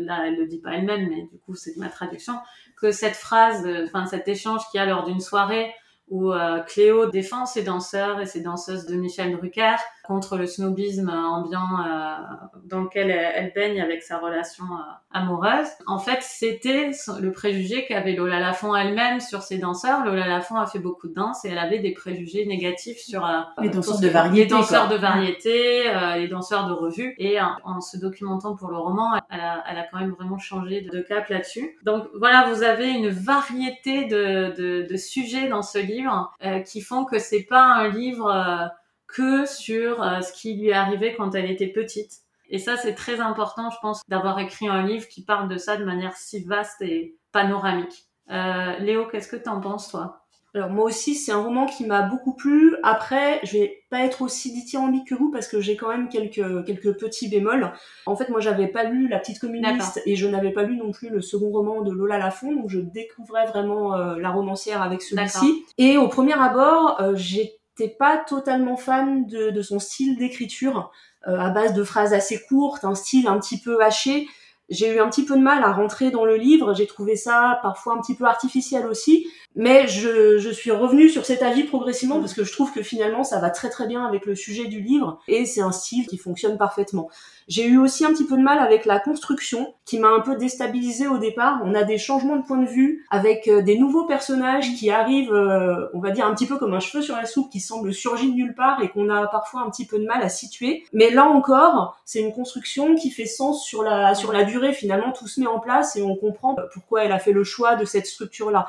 là 0.00 0.24
elle 0.26 0.36
le 0.36 0.46
dit 0.46 0.58
pas 0.58 0.72
elle-même, 0.72 1.08
mais 1.08 1.22
du 1.22 1.38
coup 1.46 1.54
c'est 1.54 1.76
ma 1.76 1.88
traduction, 1.88 2.34
que 2.76 2.90
cette 2.90 3.14
phrase, 3.14 3.64
enfin 3.84 4.06
cet 4.06 4.26
échange 4.26 4.62
qu'il 4.72 4.78
y 4.78 4.82
a 4.82 4.86
lors 4.86 5.04
d'une 5.04 5.20
soirée 5.20 5.72
où 6.08 6.32
euh, 6.32 6.60
Cléo 6.60 7.06
défend 7.06 7.46
ses 7.46 7.62
danseurs 7.62 8.20
et 8.20 8.26
ses 8.26 8.40
danseuses 8.40 8.86
de 8.86 8.94
Michel 8.94 9.32
Drucker 9.32 9.76
contre 10.06 10.36
le 10.36 10.46
snobisme 10.46 11.08
ambiant 11.08 11.80
euh, 11.80 12.16
dans 12.64 12.82
lequel 12.82 13.10
elle, 13.10 13.52
baigne 13.54 13.80
avec 13.80 14.02
sa 14.02 14.18
relation 14.18 14.64
euh, 14.64 14.92
amoureuse. 15.12 15.68
En 15.86 15.98
fait, 15.98 16.18
c'était 16.20 16.90
le 17.20 17.32
préjugé 17.32 17.86
qu'avait 17.86 18.14
Lola 18.14 18.40
Lafont 18.40 18.74
elle-même 18.74 19.20
sur 19.20 19.42
ses 19.42 19.58
danseurs. 19.58 20.04
Lola 20.04 20.26
Lafont 20.26 20.56
a 20.56 20.66
fait 20.66 20.78
beaucoup 20.78 21.08
de 21.08 21.14
danse 21.14 21.44
et 21.44 21.48
elle 21.48 21.58
avait 21.58 21.78
des 21.78 21.92
préjugés 21.92 22.46
négatifs 22.46 22.98
sur 22.98 23.26
les 23.60 23.68
danseurs 23.68 24.00
de 24.00 24.08
variété, 24.08 24.42
les 24.42 24.46
danseurs 24.46 24.88
de 24.88 24.96
variété, 24.96 25.84
les 26.16 26.28
danseurs 26.28 26.68
de 26.68 26.72
revue. 26.72 27.14
Et 27.18 27.38
en 27.40 27.80
se 27.80 27.96
documentant 27.96 28.56
pour 28.56 28.68
le 28.68 28.76
roman, 28.76 29.14
elle 29.30 29.40
a, 29.40 29.64
elle 29.68 29.78
a 29.78 29.84
quand 29.90 29.98
même 29.98 30.12
vraiment 30.12 30.38
changé 30.38 30.80
de 30.80 31.00
cap 31.00 31.28
là-dessus. 31.28 31.78
Donc 31.84 32.08
voilà, 32.14 32.48
vous 32.52 32.62
avez 32.62 32.90
une 32.90 33.08
variété 33.08 34.04
de, 34.04 34.54
de, 34.56 34.86
de 34.88 34.96
sujets 34.96 35.48
dans 35.48 35.62
ce 35.62 35.78
livre 35.78 36.32
euh, 36.44 36.60
qui 36.60 36.80
font 36.80 37.04
que 37.04 37.18
c'est 37.18 37.42
pas 37.42 37.62
un 37.62 37.88
livre 37.88 38.30
euh, 38.30 38.66
que 39.16 39.46
sur 39.46 40.02
euh, 40.02 40.20
ce 40.20 40.32
qui 40.32 40.54
lui 40.54 40.68
est 40.68 40.74
arrivé 40.74 41.14
quand 41.16 41.34
elle 41.34 41.50
était 41.50 41.68
petite. 41.68 42.12
Et 42.48 42.58
ça, 42.58 42.76
c'est 42.76 42.94
très 42.94 43.20
important, 43.20 43.70
je 43.70 43.78
pense, 43.82 44.02
d'avoir 44.08 44.38
écrit 44.38 44.68
un 44.68 44.86
livre 44.86 45.08
qui 45.08 45.24
parle 45.24 45.48
de 45.48 45.58
ça 45.58 45.76
de 45.76 45.84
manière 45.84 46.16
si 46.16 46.44
vaste 46.44 46.80
et 46.80 47.16
panoramique. 47.32 48.04
Léo, 48.28 49.06
qu'est-ce 49.06 49.28
que 49.28 49.36
t'en 49.36 49.60
penses, 49.60 49.88
toi? 49.88 50.26
Alors 50.56 50.70
moi 50.70 50.86
aussi, 50.86 51.14
c'est 51.14 51.32
un 51.32 51.42
roman 51.42 51.66
qui 51.66 51.84
m'a 51.84 52.00
beaucoup 52.00 52.32
plu. 52.32 52.76
Après, 52.82 53.40
je 53.42 53.58
vais 53.58 53.84
pas 53.90 54.00
être 54.00 54.22
aussi 54.22 54.54
dithyrambique 54.54 55.06
que 55.06 55.14
vous 55.14 55.30
parce 55.30 55.48
que 55.48 55.60
j'ai 55.60 55.76
quand 55.76 55.88
même 55.88 56.08
quelques 56.08 56.64
quelques 56.64 56.96
petits 56.98 57.28
bémols. 57.28 57.70
En 58.06 58.16
fait, 58.16 58.30
moi, 58.30 58.40
j'avais 58.40 58.68
pas 58.68 58.84
lu 58.84 59.06
La 59.08 59.18
petite 59.18 59.38
communiste 59.38 60.00
et 60.06 60.16
je 60.16 60.26
n'avais 60.26 60.52
pas 60.52 60.62
lu 60.62 60.78
non 60.78 60.92
plus 60.92 61.10
le 61.10 61.20
second 61.20 61.50
roman 61.50 61.82
de 61.82 61.92
Lola 61.92 62.16
Lafont, 62.16 62.54
donc 62.54 62.70
je 62.70 62.80
découvrais 62.80 63.44
vraiment 63.46 63.94
euh, 63.94 64.16
la 64.18 64.30
romancière 64.30 64.80
avec 64.80 65.02
celui-ci. 65.02 65.66
Et 65.76 65.98
au 65.98 66.08
premier 66.08 66.32
abord, 66.40 67.02
euh, 67.02 67.14
j'étais 67.78 67.92
pas 67.94 68.18
totalement 68.18 68.76
fan 68.76 69.26
de, 69.26 69.50
de 69.50 69.62
son 69.62 69.78
style 69.78 70.16
d'écriture. 70.16 70.90
Euh, 71.26 71.38
à 71.38 71.50
base 71.50 71.74
de 71.74 71.82
phrases 71.82 72.14
assez 72.14 72.40
courtes, 72.48 72.84
un 72.84 72.94
style 72.94 73.26
un 73.26 73.38
petit 73.40 73.58
peu 73.60 73.82
haché 73.82 74.28
j'ai 74.68 74.94
eu 74.94 75.00
un 75.00 75.08
petit 75.08 75.24
peu 75.24 75.36
de 75.36 75.42
mal 75.42 75.62
à 75.62 75.72
rentrer 75.72 76.10
dans 76.10 76.24
le 76.24 76.36
livre, 76.36 76.74
j'ai 76.74 76.86
trouvé 76.86 77.16
ça 77.16 77.58
parfois 77.62 77.94
un 77.94 78.00
petit 78.00 78.14
peu 78.14 78.24
artificiel 78.24 78.86
aussi, 78.86 79.26
mais 79.54 79.88
je, 79.88 80.38
je 80.38 80.50
suis 80.50 80.70
revenue 80.70 81.08
sur 81.08 81.24
cet 81.24 81.42
avis 81.42 81.64
progressivement 81.64 82.20
parce 82.20 82.34
que 82.34 82.44
je 82.44 82.52
trouve 82.52 82.72
que 82.72 82.82
finalement 82.82 83.24
ça 83.24 83.40
va 83.40 83.50
très 83.50 83.70
très 83.70 83.86
bien 83.86 84.04
avec 84.04 84.26
le 84.26 84.34
sujet 84.34 84.66
du 84.66 84.80
livre 84.80 85.20
et 85.28 85.46
c'est 85.46 85.62
un 85.62 85.72
style 85.72 86.06
qui 86.06 86.18
fonctionne 86.18 86.58
parfaitement. 86.58 87.08
J'ai 87.48 87.64
eu 87.64 87.78
aussi 87.78 88.04
un 88.04 88.12
petit 88.12 88.26
peu 88.26 88.36
de 88.36 88.42
mal 88.42 88.58
avec 88.58 88.86
la 88.86 88.98
construction 88.98 89.72
qui 89.84 90.00
m'a 90.00 90.08
un 90.08 90.20
peu 90.20 90.36
déstabilisée 90.36 91.06
au 91.06 91.18
départ. 91.18 91.60
On 91.64 91.74
a 91.74 91.84
des 91.84 91.96
changements 91.96 92.36
de 92.36 92.42
point 92.42 92.58
de 92.58 92.68
vue 92.68 93.06
avec 93.08 93.46
euh, 93.46 93.62
des 93.62 93.78
nouveaux 93.78 94.04
personnages 94.04 94.74
qui 94.74 94.90
arrivent, 94.90 95.32
euh, 95.32 95.86
on 95.94 96.00
va 96.00 96.10
dire 96.10 96.26
un 96.26 96.34
petit 96.34 96.46
peu 96.46 96.58
comme 96.58 96.74
un 96.74 96.80
cheveu 96.80 97.02
sur 97.02 97.14
la 97.14 97.24
soupe 97.24 97.50
qui 97.50 97.60
semble 97.60 97.94
surgir 97.94 98.30
de 98.30 98.34
nulle 98.34 98.54
part 98.54 98.82
et 98.82 98.88
qu'on 98.88 99.08
a 99.10 99.28
parfois 99.28 99.60
un 99.60 99.70
petit 99.70 99.86
peu 99.86 100.00
de 100.00 100.04
mal 100.04 100.22
à 100.22 100.28
situer. 100.28 100.84
Mais 100.92 101.10
là 101.10 101.24
encore, 101.24 101.96
c'est 102.04 102.20
une 102.20 102.32
construction 102.32 102.96
qui 102.96 103.10
fait 103.10 103.26
sens 103.26 103.64
sur 103.64 103.84
la 103.84 104.16
sur 104.16 104.32
la 104.32 104.42
durée. 104.42 104.55
Finalement, 104.72 105.12
tout 105.12 105.28
se 105.28 105.40
met 105.40 105.46
en 105.46 105.60
place 105.60 105.96
et 105.96 106.02
on 106.02 106.16
comprend 106.16 106.56
pourquoi 106.72 107.04
elle 107.04 107.12
a 107.12 107.18
fait 107.18 107.32
le 107.32 107.44
choix 107.44 107.76
de 107.76 107.84
cette 107.84 108.06
structure-là. 108.06 108.66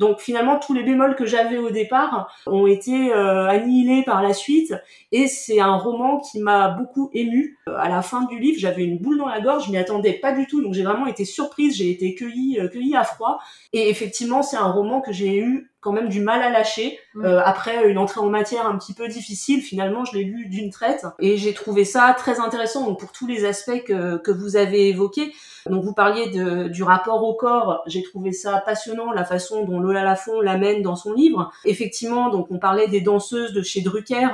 Donc 0.00 0.20
finalement, 0.20 0.58
tous 0.58 0.72
les 0.72 0.82
bémols 0.82 1.14
que 1.14 1.26
j'avais 1.26 1.58
au 1.58 1.68
départ 1.68 2.32
ont 2.46 2.66
été 2.66 3.12
euh, 3.12 3.46
annihilés 3.46 4.02
par 4.02 4.22
la 4.22 4.32
suite. 4.32 4.72
Et 5.12 5.28
c'est 5.28 5.60
un 5.60 5.76
roman 5.76 6.20
qui 6.20 6.40
m'a 6.40 6.68
beaucoup 6.70 7.10
ému. 7.12 7.58
Euh, 7.68 7.76
à 7.76 7.90
la 7.90 8.00
fin 8.00 8.22
du 8.22 8.38
livre, 8.38 8.58
j'avais 8.58 8.82
une 8.82 8.96
boule 8.96 9.18
dans 9.18 9.28
la 9.28 9.42
gorge, 9.42 9.66
je 9.66 9.70
m'y 9.70 9.76
attendais 9.76 10.14
pas 10.14 10.32
du 10.32 10.46
tout. 10.46 10.62
Donc 10.62 10.72
j'ai 10.72 10.84
vraiment 10.84 11.06
été 11.06 11.26
surprise, 11.26 11.76
j'ai 11.76 11.90
été 11.90 12.14
cueillie, 12.14 12.58
euh, 12.58 12.68
cueillie 12.68 12.96
à 12.96 13.04
froid. 13.04 13.40
Et 13.74 13.90
effectivement, 13.90 14.42
c'est 14.42 14.56
un 14.56 14.72
roman 14.72 15.02
que 15.02 15.12
j'ai 15.12 15.36
eu 15.36 15.70
quand 15.80 15.92
même 15.92 16.08
du 16.08 16.20
mal 16.20 16.42
à 16.42 16.50
lâcher. 16.50 16.98
Mm. 17.14 17.24
Euh, 17.24 17.42
après 17.42 17.88
une 17.90 17.98
entrée 17.98 18.20
en 18.20 18.28
matière 18.30 18.66
un 18.66 18.76
petit 18.76 18.94
peu 18.94 19.08
difficile, 19.08 19.62
finalement, 19.62 20.04
je 20.04 20.16
l'ai 20.16 20.24
lu 20.24 20.46
d'une 20.46 20.70
traite 20.70 21.06
et 21.18 21.36
j'ai 21.36 21.54
trouvé 21.54 21.84
ça 21.84 22.14
très 22.16 22.40
intéressant. 22.40 22.86
Donc 22.86 23.00
pour 23.00 23.12
tous 23.12 23.26
les 23.26 23.44
aspects 23.44 23.82
que, 23.84 24.18
que 24.18 24.30
vous 24.30 24.56
avez 24.56 24.88
évoqués, 24.88 25.32
donc 25.66 25.84
vous 25.84 25.92
parliez 25.92 26.30
de, 26.30 26.68
du 26.68 26.82
rapport 26.82 27.22
au 27.24 27.34
corps, 27.34 27.82
j'ai 27.86 28.02
trouvé 28.02 28.32
ça 28.32 28.62
passionnant 28.64 29.12
la 29.12 29.24
façon 29.24 29.64
dont 29.64 29.80
Lola 29.90 30.04
Lafont 30.04 30.40
l'amène 30.40 30.82
dans 30.82 30.96
son 30.96 31.12
livre. 31.12 31.50
Effectivement, 31.64 32.30
donc 32.30 32.46
on 32.50 32.58
parlait 32.58 32.86
des 32.86 33.00
danseuses 33.00 33.52
de 33.52 33.62
chez 33.62 33.80
Drucker. 33.80 34.28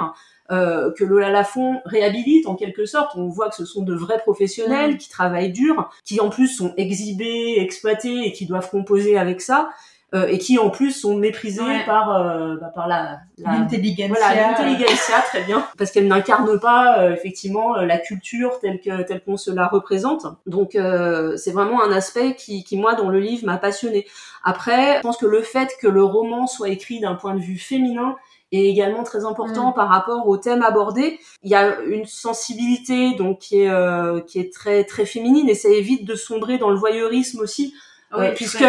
euh, 0.52 0.92
que 0.92 1.02
Lola 1.02 1.30
Lafont 1.30 1.80
réhabilite 1.84 2.46
en 2.46 2.54
quelque 2.54 2.86
sorte. 2.86 3.16
On 3.16 3.28
voit 3.28 3.48
que 3.48 3.56
ce 3.56 3.64
sont 3.64 3.82
de 3.82 3.94
vrais 3.94 4.18
professionnels 4.18 4.96
qui 4.96 5.08
travaillent 5.08 5.50
dur, 5.50 5.90
qui 6.04 6.20
en 6.20 6.28
plus 6.28 6.48
sont 6.48 6.72
exhibés, 6.76 7.56
exploités 7.58 8.26
et 8.26 8.32
qui 8.32 8.46
doivent 8.46 8.70
composer 8.70 9.18
avec 9.18 9.40
ça. 9.40 9.70
Euh, 10.14 10.28
et 10.28 10.38
qui 10.38 10.58
en 10.58 10.70
plus 10.70 10.92
sont 10.92 11.16
méprisés 11.16 11.60
Ouais. 11.62 11.84
par 11.84 12.14
euh, 12.16 12.56
bah, 12.60 12.70
par 12.74 12.86
la, 12.86 13.18
la 13.38 13.52
L'intelligentsia. 13.52 14.06
voilà 14.08 14.34
l'intelligentsia 14.34 15.16
très 15.26 15.42
bien 15.42 15.66
parce 15.76 15.90
qu'elle 15.90 16.06
n'incarne 16.06 16.60
pas 16.60 17.00
euh, 17.00 17.12
effectivement 17.12 17.76
euh, 17.76 17.86
la 17.86 17.98
culture 17.98 18.60
telle 18.60 18.80
que 18.80 19.02
telle 19.02 19.22
qu'on 19.24 19.36
se 19.36 19.50
la 19.50 19.66
représente 19.66 20.24
donc 20.46 20.76
euh, 20.76 21.36
c'est 21.36 21.50
vraiment 21.50 21.82
un 21.82 21.90
aspect 21.90 22.36
qui 22.36 22.62
qui 22.62 22.76
moi 22.76 22.94
dans 22.94 23.08
le 23.08 23.18
livre 23.18 23.44
m'a 23.46 23.58
passionné 23.58 24.06
après 24.44 24.98
je 24.98 25.00
pense 25.02 25.16
que 25.16 25.26
le 25.26 25.42
fait 25.42 25.70
que 25.80 25.88
le 25.88 26.04
roman 26.04 26.46
soit 26.46 26.68
écrit 26.68 27.00
d'un 27.00 27.14
point 27.16 27.34
de 27.34 27.40
vue 27.40 27.58
féminin 27.58 28.14
est 28.52 28.64
également 28.64 29.02
très 29.02 29.24
important 29.24 29.70
Mm. 29.72 29.74
par 29.74 29.88
rapport 29.88 30.28
au 30.28 30.36
thème 30.36 30.62
abordé. 30.62 31.18
Il 31.42 31.50
y 31.50 31.56
a 31.56 31.80
une 31.80 32.06
sensibilité 32.06 33.14
donc 33.14 33.40
qui 33.40 33.62
est 33.62 33.68
euh, 33.70 34.20
qui 34.20 34.38
est 34.38 34.52
très 34.52 34.84
très 34.84 35.04
féminine 35.04 35.48
et 35.48 35.56
ça 35.56 35.68
évite 35.68 36.04
de 36.04 36.14
sombrer 36.14 36.56
dans 36.56 36.70
le 36.70 36.76
voyeurisme 36.76 37.40
aussi 37.40 37.74
Oui, 38.16 38.26
euh, 38.26 38.32
puisque. 38.36 38.62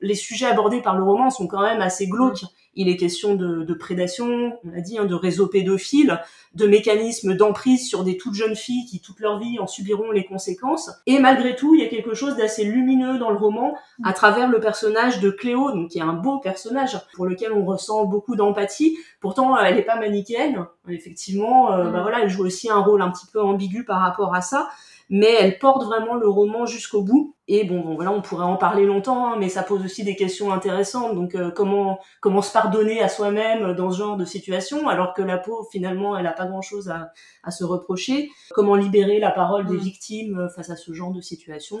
Les 0.00 0.14
sujets 0.14 0.46
abordés 0.46 0.82
par 0.82 0.96
le 0.96 1.04
roman 1.04 1.30
sont 1.30 1.46
quand 1.46 1.62
même 1.62 1.80
assez 1.80 2.06
glauques. 2.06 2.44
Il 2.78 2.90
est 2.90 2.98
question 2.98 3.36
de, 3.36 3.62
de 3.62 3.74
prédation, 3.74 4.58
on 4.62 4.70
l'a 4.70 4.82
dit, 4.82 4.98
hein, 4.98 5.06
de 5.06 5.14
réseaux 5.14 5.46
pédophiles, 5.46 6.20
de 6.54 6.66
mécanismes 6.66 7.34
d'emprise 7.34 7.88
sur 7.88 8.04
des 8.04 8.18
toutes 8.18 8.34
jeunes 8.34 8.54
filles 8.54 8.84
qui 8.84 9.00
toute 9.00 9.18
leur 9.20 9.38
vie 9.38 9.58
en 9.58 9.66
subiront 9.66 10.10
les 10.10 10.24
conséquences. 10.26 10.90
Et 11.06 11.18
malgré 11.18 11.56
tout, 11.56 11.74
il 11.74 11.80
y 11.80 11.84
a 11.84 11.88
quelque 11.88 12.12
chose 12.12 12.36
d'assez 12.36 12.64
lumineux 12.64 13.18
dans 13.18 13.30
le 13.30 13.38
roman 13.38 13.74
à 14.04 14.12
travers 14.12 14.50
le 14.50 14.60
personnage 14.60 15.20
de 15.20 15.30
Cléo, 15.30 15.70
donc 15.72 15.88
qui 15.88 15.98
est 15.98 16.02
un 16.02 16.12
beau 16.12 16.38
personnage 16.38 17.00
pour 17.14 17.24
lequel 17.24 17.52
on 17.52 17.64
ressent 17.64 18.04
beaucoup 18.04 18.36
d'empathie. 18.36 18.98
Pourtant, 19.20 19.56
euh, 19.56 19.60
elle 19.64 19.76
n'est 19.76 19.82
pas 19.82 19.96
manichéenne. 19.98 20.66
Effectivement, 20.86 21.72
euh, 21.72 21.84
Mm. 21.84 21.92
bah 21.92 22.02
voilà, 22.02 22.20
elle 22.20 22.28
joue 22.28 22.44
aussi 22.44 22.70
un 22.70 22.80
rôle 22.80 23.00
un 23.00 23.10
petit 23.10 23.26
peu 23.32 23.40
ambigu 23.40 23.84
par 23.84 24.00
rapport 24.00 24.34
à 24.34 24.42
ça 24.42 24.68
mais 25.08 25.32
elle 25.38 25.58
porte 25.58 25.84
vraiment 25.84 26.14
le 26.14 26.28
roman 26.28 26.66
jusqu'au 26.66 27.02
bout. 27.02 27.34
Et 27.48 27.64
bon, 27.64 27.80
bon, 27.80 27.94
voilà, 27.94 28.10
on 28.10 28.22
pourrait 28.22 28.44
en 28.44 28.56
parler 28.56 28.84
longtemps, 28.86 29.26
hein, 29.28 29.36
mais 29.38 29.48
ça 29.48 29.62
pose 29.62 29.84
aussi 29.84 30.02
des 30.02 30.16
questions 30.16 30.52
intéressantes. 30.52 31.14
Donc, 31.14 31.34
euh, 31.36 31.50
comment 31.50 32.00
comment 32.20 32.42
se 32.42 32.52
pardonner 32.52 33.00
à 33.02 33.08
soi-même 33.08 33.74
dans 33.74 33.90
ce 33.92 33.98
genre 33.98 34.16
de 34.16 34.24
situation, 34.24 34.88
alors 34.88 35.14
que 35.14 35.22
la 35.22 35.38
pauvre, 35.38 35.66
finalement, 35.70 36.16
elle 36.16 36.24
n'a 36.24 36.32
pas 36.32 36.46
grand-chose 36.46 36.88
à, 36.90 37.12
à 37.44 37.50
se 37.52 37.62
reprocher. 37.64 38.30
Comment 38.50 38.74
libérer 38.74 39.20
la 39.20 39.30
parole 39.30 39.66
des 39.66 39.76
Mm. 39.76 39.80
victimes 39.80 40.38
euh, 40.40 40.48
face 40.48 40.70
à 40.70 40.76
ce 40.76 40.92
genre 40.92 41.12
de 41.12 41.20
situation. 41.20 41.78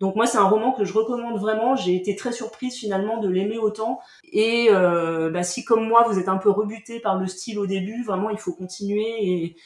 Donc 0.00 0.16
moi, 0.16 0.26
c'est 0.26 0.38
un 0.38 0.48
roman 0.48 0.72
que 0.72 0.84
je 0.84 0.92
recommande 0.92 1.38
vraiment. 1.38 1.76
J'ai 1.76 1.94
été 1.94 2.16
très 2.16 2.32
surprise 2.32 2.76
finalement 2.76 3.18
de 3.18 3.28
l'aimer 3.28 3.58
autant. 3.58 4.00
Et 4.32 4.66
euh, 4.70 5.30
bah, 5.30 5.44
si 5.44 5.64
comme 5.64 5.86
moi, 5.86 6.04
vous 6.08 6.18
êtes 6.18 6.28
un 6.28 6.36
peu 6.38 6.50
rebuté 6.50 6.98
par 7.00 7.16
le 7.18 7.26
style 7.28 7.58
au 7.60 7.66
début, 7.66 8.02
vraiment, 8.02 8.30
il 8.30 8.38
faut 8.38 8.52
continuer. 8.52 9.24
Et, 9.24 9.56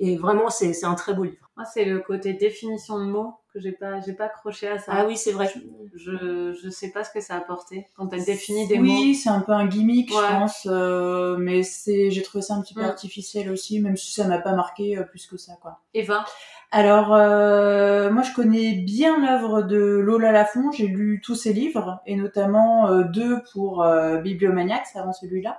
et 0.00 0.16
vraiment, 0.16 0.50
c'est 0.50 0.72
c'est 0.72 0.86
un 0.86 0.94
très 0.94 1.14
beau 1.14 1.22
livre. 1.24 1.48
Moi, 1.56 1.64
c'est 1.72 1.84
le 1.84 2.00
côté 2.00 2.32
définition 2.32 2.98
de 2.98 3.04
mots 3.04 3.34
que 3.52 3.60
j'ai 3.60 3.72
pas, 3.72 4.00
j'ai 4.00 4.12
pas 4.14 4.26
accroché 4.26 4.68
à 4.68 4.78
ça. 4.78 4.92
Ah 4.94 5.06
oui, 5.06 5.16
c'est 5.16 5.32
vrai. 5.32 5.52
Je, 5.94 6.52
je 6.62 6.70
sais 6.70 6.90
pas 6.90 7.04
ce 7.04 7.10
que 7.10 7.20
ça 7.20 7.34
a 7.34 7.38
apporté 7.38 7.86
quand 7.96 8.12
elle 8.12 8.24
définit 8.24 8.66
des 8.68 8.78
mots. 8.78 8.84
Oui, 8.84 9.14
c'est 9.14 9.28
un 9.28 9.40
peu 9.40 9.52
un 9.52 9.66
gimmick, 9.66 10.08
Ouais. 10.10 10.16
je 10.22 10.32
pense, 10.38 10.68
euh, 10.70 11.36
mais 11.38 11.62
c'est, 11.62 12.10
j'ai 12.10 12.22
trouvé 12.22 12.42
ça 12.42 12.54
un 12.54 12.62
petit 12.62 12.74
peu 12.74 12.82
artificiel 12.84 13.50
aussi, 13.50 13.80
même 13.80 13.96
si 13.96 14.12
ça 14.12 14.26
m'a 14.26 14.38
pas 14.38 14.54
marqué 14.54 14.96
euh, 14.96 15.02
plus 15.02 15.26
que 15.26 15.36
ça, 15.36 15.52
quoi. 15.60 15.80
Eva, 15.94 16.24
Alors, 16.70 17.12
euh, 17.12 18.10
moi, 18.10 18.22
je 18.22 18.32
connais 18.32 18.72
bien 18.74 19.18
l'œuvre 19.20 19.62
de 19.62 19.76
Lola 19.76 20.30
Lafont. 20.32 20.70
J'ai 20.70 20.86
lu 20.86 21.20
tous 21.22 21.34
ses 21.34 21.52
livres, 21.52 22.00
et 22.06 22.14
notamment 22.16 23.02
deux 23.02 23.42
pour 23.52 23.84
Bibliomaniacs 24.22 24.86
avant 24.94 25.12
celui-là. 25.12 25.58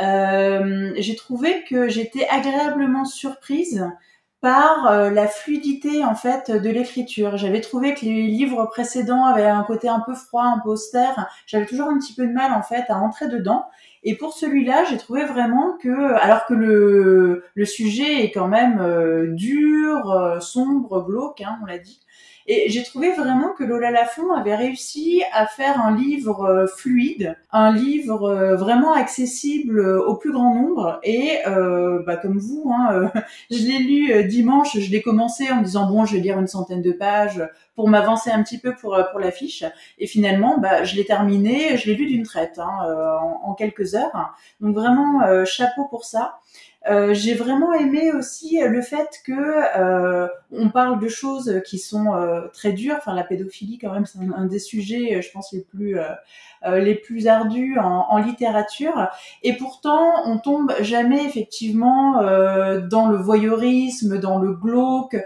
Euh, 0.00 0.92
j'ai 0.96 1.16
trouvé 1.16 1.64
que 1.64 1.88
j'étais 1.88 2.26
agréablement 2.28 3.04
surprise 3.04 3.84
par 4.40 4.86
euh, 4.86 5.10
la 5.10 5.26
fluidité 5.26 6.04
en 6.04 6.14
fait 6.14 6.50
de 6.50 6.70
l'écriture. 6.70 7.36
J'avais 7.36 7.60
trouvé 7.60 7.94
que 7.94 8.04
les 8.04 8.22
livres 8.28 8.66
précédents 8.66 9.24
avaient 9.24 9.46
un 9.46 9.64
côté 9.64 9.88
un 9.88 10.00
peu 10.00 10.14
froid, 10.14 10.44
un 10.44 10.60
peu 10.60 10.70
austère. 10.70 11.28
J'avais 11.46 11.66
toujours 11.66 11.88
un 11.88 11.98
petit 11.98 12.14
peu 12.14 12.26
de 12.26 12.32
mal 12.32 12.52
en 12.52 12.62
fait 12.62 12.84
à 12.88 12.98
entrer 12.98 13.28
dedans. 13.28 13.66
Et 14.04 14.16
pour 14.16 14.32
celui-là, 14.32 14.84
j'ai 14.84 14.96
trouvé 14.96 15.24
vraiment 15.24 15.76
que, 15.80 16.14
alors 16.14 16.46
que 16.46 16.54
le, 16.54 17.44
le 17.54 17.64
sujet 17.64 18.24
est 18.24 18.30
quand 18.30 18.48
même 18.48 18.78
euh, 18.80 19.28
dur, 19.32 20.10
euh, 20.10 20.40
sombre, 20.40 21.04
glauque, 21.04 21.40
hein, 21.40 21.58
on 21.62 21.66
l'a 21.66 21.78
dit, 21.78 22.00
et 22.50 22.70
j'ai 22.70 22.82
trouvé 22.82 23.12
vraiment 23.12 23.50
que 23.52 23.62
Lola 23.62 23.90
Lafont 23.90 24.32
avait 24.32 24.54
réussi 24.54 25.22
à 25.34 25.46
faire 25.46 25.82
un 25.82 25.94
livre 25.94 26.46
euh, 26.46 26.66
fluide, 26.66 27.36
un 27.52 27.70
livre 27.70 28.24
euh, 28.24 28.56
vraiment 28.56 28.94
accessible 28.94 29.78
euh, 29.78 30.02
au 30.02 30.16
plus 30.16 30.32
grand 30.32 30.54
nombre. 30.54 30.98
Et 31.02 31.36
bah, 32.06 32.16
comme 32.16 32.38
vous, 32.38 32.72
hein, 32.72 33.12
je 33.50 33.58
l'ai 33.58 33.78
lu 33.78 34.24
dimanche, 34.24 34.78
je 34.78 34.90
l'ai 34.90 35.02
commencé 35.02 35.50
en 35.50 35.56
me 35.56 35.64
disant 35.64 35.90
bon, 35.90 36.06
je 36.06 36.14
vais 36.14 36.20
lire 36.20 36.38
une 36.38 36.46
centaine 36.46 36.80
de 36.80 36.92
pages 36.92 37.42
pour 37.78 37.88
m'avancer 37.88 38.32
un 38.32 38.42
petit 38.42 38.58
peu 38.58 38.74
pour 38.74 38.96
euh, 38.96 39.04
pour 39.04 39.20
l'affiche. 39.20 39.62
Et 40.00 40.08
finalement, 40.08 40.58
bah, 40.58 40.82
je 40.82 40.96
l'ai 40.96 41.04
terminé, 41.04 41.76
je 41.76 41.86
l'ai 41.86 41.94
lu 41.94 42.06
d'une 42.06 42.24
traite 42.24 42.58
hein, 42.58 42.72
euh, 42.88 43.16
en, 43.20 43.50
en 43.50 43.54
quelques 43.54 43.94
heures. 43.94 44.34
Donc 44.60 44.74
vraiment 44.74 45.22
euh, 45.22 45.44
chapeau 45.44 45.84
pour 45.84 46.04
ça. 46.04 46.40
Euh, 46.90 47.12
j'ai 47.12 47.34
vraiment 47.34 47.72
aimé 47.74 48.12
aussi 48.12 48.60
le 48.60 48.80
fait 48.80 49.20
que 49.24 49.32
euh, 49.78 50.26
on 50.50 50.70
parle 50.70 51.00
de 51.00 51.08
choses 51.08 51.60
qui 51.66 51.78
sont 51.78 52.14
euh, 52.14 52.48
très 52.52 52.72
dures. 52.72 52.96
Enfin, 52.98 53.14
la 53.14 53.24
pédophilie, 53.24 53.78
quand 53.78 53.92
même, 53.92 54.06
c'est 54.06 54.18
un, 54.18 54.46
des 54.46 54.58
sujets, 54.58 55.16
euh, 55.16 55.20
je 55.22 55.30
pense, 55.30 55.52
les 55.52 55.60
plus 55.60 55.98
euh, 55.98 56.80
les 56.80 56.96
plus 56.96 57.28
ardus 57.28 57.78
en, 57.78 58.06
en 58.08 58.18
littérature. 58.18 59.08
Et 59.42 59.56
pourtant, 59.56 60.12
on 60.24 60.38
tombe 60.38 60.72
jamais 60.80 61.24
effectivement 61.24 62.14
dans 62.90 63.06
le 63.06 63.16
voyeurisme, 63.16 64.18
dans 64.18 64.38
le 64.38 64.54
glauque. 64.54 65.16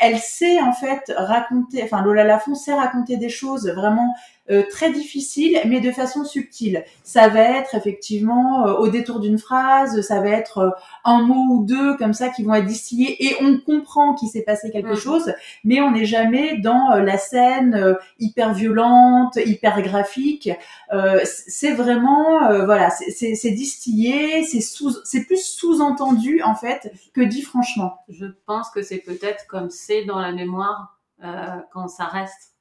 Elle 0.00 0.18
sait 0.18 0.60
en 0.60 0.72
fait 0.72 1.12
raconter. 1.16 1.82
Enfin, 1.82 2.02
Lola 2.02 2.22
Lafont 2.22 2.54
sait 2.54 2.74
raconter 2.74 3.16
des 3.16 3.28
choses 3.30 3.68
vraiment 3.68 4.14
euh, 4.50 4.62
très 4.70 4.92
difficiles, 4.92 5.60
mais 5.66 5.80
de 5.80 5.90
façon 5.90 6.24
subtile. 6.24 6.84
Ça 7.04 7.28
va 7.28 7.40
être 7.40 7.74
effectivement 7.74 8.66
euh, 8.66 8.72
au 8.74 8.88
détour 8.88 9.20
d'une 9.20 9.38
phrase, 9.38 10.00
ça 10.02 10.20
va 10.20 10.28
être 10.30 10.58
euh, 10.58 10.70
un 11.04 11.22
mot 11.22 11.54
ou 11.54 11.64
deux 11.64 11.96
comme 11.96 12.12
ça 12.14 12.28
qui 12.28 12.42
vont 12.44 12.54
être 12.54 12.66
distillés 12.66 13.24
et 13.26 13.36
on 13.42 13.58
comprend 13.58 14.14
qu'il 14.14 14.28
s'est 14.28 14.42
passé 14.42 14.70
quelque 14.70 14.90
Mhm. 14.90 14.96
chose, 14.96 15.32
mais 15.64 15.80
on 15.80 15.90
n'est 15.90 16.04
jamais 16.04 16.58
dans 16.58 16.92
euh, 16.92 17.00
la 17.02 17.18
scène 17.18 17.74
euh, 17.74 17.94
hyper 18.18 18.54
violente, 18.54 19.36
hyper 19.36 19.82
graphique. 19.82 20.50
Euh, 20.92 21.20
c'est 21.24 21.72
vraiment 21.72 22.44
euh, 22.50 22.64
voilà, 22.64 22.90
c'est- 22.90 23.50
distillé, 23.50 24.42
c'est 24.44 24.60
sous, 24.60 24.92
c'est 25.04 25.24
plus 25.24 25.42
sous-entendu 25.44 26.42
en 26.42 26.54
fait 26.54 26.92
que 27.14 27.20
dit 27.20 27.42
franchement. 27.42 27.94
je 28.08 28.26
pense 28.46 28.70
que 28.70 28.82
c'est 28.82 28.98
peut-être 28.98 29.46
comme 29.48 29.70
c'est 29.70 30.04
dans 30.04 30.18
la 30.20 30.32
mémoire 30.32 30.98
euh, 31.24 31.28
quand 31.72 31.88
ça 31.88 32.04
reste. 32.04 32.55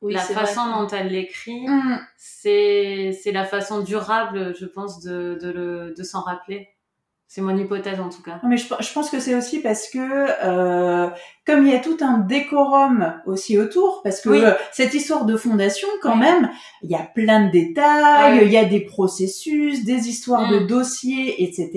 Oui, 0.00 0.14
la 0.14 0.20
façon 0.20 0.70
vrai. 0.70 0.80
dont 0.80 0.88
elle 0.88 1.08
l'écrit, 1.08 1.66
Mm. 1.66 1.98
c'est 2.16 3.12
c'est 3.20 3.32
la 3.32 3.44
façon 3.44 3.80
durable, 3.82 4.54
je 4.56 4.66
pense, 4.66 5.00
de, 5.02 5.38
de, 5.42 5.50
le, 5.50 5.94
de 5.96 6.02
s'en 6.02 6.22
rappeler. 6.22 6.68
C'est 7.30 7.42
mon 7.42 7.54
hypothèse 7.58 8.00
en 8.00 8.08
tout 8.08 8.22
cas. 8.22 8.40
Non, 8.42 8.48
mais 8.48 8.56
je, 8.56 8.64
je 8.80 8.92
pense 8.94 9.10
que 9.10 9.20
c'est 9.20 9.34
aussi 9.34 9.60
parce 9.60 9.90
que 9.90 9.98
euh, 9.98 11.10
comme 11.46 11.66
il 11.66 11.72
y 11.72 11.76
a 11.76 11.78
tout 11.78 11.98
un 12.00 12.18
décorum 12.18 13.12
aussi 13.26 13.58
autour, 13.58 14.00
parce 14.02 14.22
que 14.22 14.30
Oui. 14.30 14.40
euh, 14.42 14.52
cette 14.72 14.94
histoire 14.94 15.26
de 15.26 15.36
fondation, 15.36 15.88
quand 16.02 16.14
Oui. 16.14 16.20
même, 16.20 16.50
il 16.82 16.90
y 16.90 16.94
a 16.94 17.00
plein 17.14 17.44
de 17.46 17.50
détails, 17.50 18.38
Oui. 18.38 18.46
il 18.46 18.52
y 18.52 18.56
a 18.56 18.64
des 18.64 18.80
processus, 18.80 19.84
des 19.84 20.08
histoires 20.08 20.48
de 20.50 20.60
Mm. 20.60 20.66
dossiers, 20.68 21.42
etc. 21.42 21.70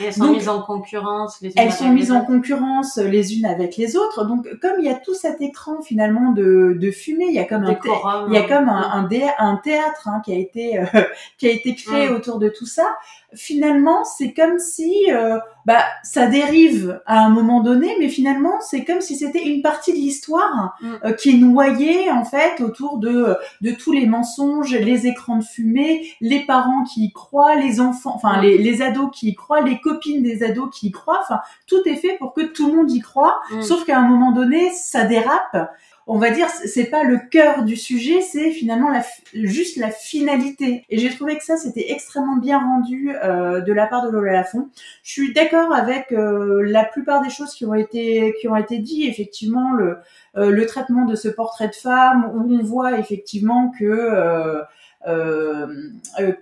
Et 0.00 0.06
elles 0.06 0.12
sont 0.12 0.26
Donc, 0.26 0.36
mises 0.38 0.48
en 0.48 0.60
concurrence. 0.62 1.40
Les 1.40 1.48
unes 1.50 1.54
Elles 1.56 1.62
avec 1.68 1.74
sont 1.78 1.84
les 1.84 1.90
mises 1.94 2.10
en 2.10 2.16
autres. 2.18 2.26
concurrence 2.26 2.96
les 2.96 3.38
unes 3.38 3.46
avec 3.46 3.76
les 3.76 3.96
autres. 3.96 4.24
Donc, 4.24 4.48
comme 4.60 4.74
il 4.80 4.86
y 4.86 4.90
a 4.90 4.94
tout 4.94 5.14
cet 5.14 5.40
écran 5.40 5.82
finalement 5.82 6.32
de, 6.32 6.76
de 6.80 6.90
fumée, 6.90 7.26
il 7.28 7.34
y 7.34 7.38
a 7.38 7.44
comme 7.44 7.62
un, 7.62 7.68
Décorum, 7.68 8.26
il 8.32 8.34
y 8.34 8.38
a 8.38 8.42
comme 8.42 8.68
un, 8.68 8.76
hein. 8.92 9.08
un, 9.38 9.48
un 9.50 9.56
théâtre 9.56 10.08
hein, 10.08 10.20
qui 10.24 10.32
a 10.32 10.36
été 10.36 10.80
euh, 10.80 10.84
qui 11.38 11.46
a 11.46 11.50
été 11.52 11.76
créé 11.76 12.08
Mm. 12.10 12.14
autour 12.16 12.38
de 12.40 12.48
tout 12.48 12.66
ça. 12.66 12.96
Finalement, 13.36 14.04
c'est 14.04 14.32
comme 14.32 14.58
si 14.58 15.06
euh, 15.12 15.38
bah 15.66 15.82
ça 16.02 16.26
dérive 16.26 17.00
à 17.06 17.24
un 17.24 17.28
moment 17.28 17.60
donné, 17.60 17.94
mais 17.98 18.08
finalement 18.08 18.60
c'est 18.60 18.84
comme 18.84 19.00
si 19.00 19.16
c'était 19.16 19.42
une 19.44 19.62
partie 19.62 19.92
de 19.92 19.98
l'histoire 19.98 20.76
Mm. 20.80 20.92
euh, 21.04 21.12
qui 21.12 21.30
est 21.30 21.38
noyée 21.38 22.10
en 22.10 22.24
fait 22.24 22.60
autour 22.60 22.98
de 22.98 23.36
de 23.60 23.70
tous 23.72 23.92
les 23.92 24.06
mensonges, 24.06 24.74
les 24.74 25.06
écrans 25.06 25.36
de 25.38 25.44
fumée, 25.44 26.08
les 26.20 26.40
parents 26.46 26.82
qui 26.84 27.04
y 27.06 27.12
croient, 27.12 27.56
les 27.56 27.80
enfants, 27.80 28.12
enfin 28.14 28.38
Mm. 28.38 28.42
les, 28.42 28.58
les 28.58 28.82
ados 28.82 29.10
qui 29.12 29.28
y 29.28 29.34
croient, 29.34 29.60
les 29.60 29.80
copines 29.80 30.22
des 30.22 30.42
ados 30.42 30.68
qui 30.72 30.88
y 30.88 30.90
croient. 30.90 31.20
Enfin, 31.22 31.40
tout 31.66 31.82
est 31.86 31.96
fait 31.96 32.16
pour 32.18 32.32
que 32.32 32.42
tout 32.42 32.68
le 32.70 32.76
monde 32.76 32.90
y 32.90 33.00
croit. 33.00 33.36
Mm. 33.52 33.62
Sauf 33.62 33.84
qu'à 33.84 33.98
un 33.98 34.08
moment 34.08 34.32
donné, 34.32 34.70
ça 34.72 35.04
dérape. 35.04 35.70
On 36.08 36.18
va 36.18 36.30
dire, 36.30 36.48
c'est 36.48 36.84
pas 36.84 37.02
le 37.02 37.18
cœur 37.18 37.64
du 37.64 37.74
sujet, 37.74 38.20
c'est 38.20 38.52
finalement 38.52 38.90
la, 38.90 39.02
juste 39.34 39.76
la 39.76 39.90
finalité. 39.90 40.84
Et 40.88 40.98
j'ai 40.98 41.10
trouvé 41.10 41.36
que 41.36 41.42
ça, 41.44 41.56
c'était 41.56 41.90
extrêmement 41.90 42.36
bien 42.36 42.60
rendu 42.60 43.10
euh, 43.24 43.60
de 43.60 43.72
la 43.72 43.88
part 43.88 44.06
de 44.06 44.12
Lola 44.12 44.32
Lafont. 44.32 44.68
Je 45.02 45.10
suis 45.10 45.32
d'accord 45.32 45.74
avec 45.74 46.12
euh, 46.12 46.62
la 46.64 46.84
plupart 46.84 47.22
des 47.22 47.30
choses 47.30 47.54
qui 47.54 47.66
ont 47.66 47.74
été 47.74 48.36
qui 48.40 48.46
ont 48.46 48.54
été 48.54 48.78
dites. 48.78 49.08
Effectivement, 49.08 49.72
le 49.72 49.98
euh, 50.36 50.50
le 50.50 50.66
traitement 50.66 51.06
de 51.06 51.16
ce 51.16 51.26
portrait 51.26 51.68
de 51.68 51.74
femme, 51.74 52.30
où 52.34 52.54
on 52.54 52.62
voit 52.62 53.00
effectivement 53.00 53.72
que 53.76 54.62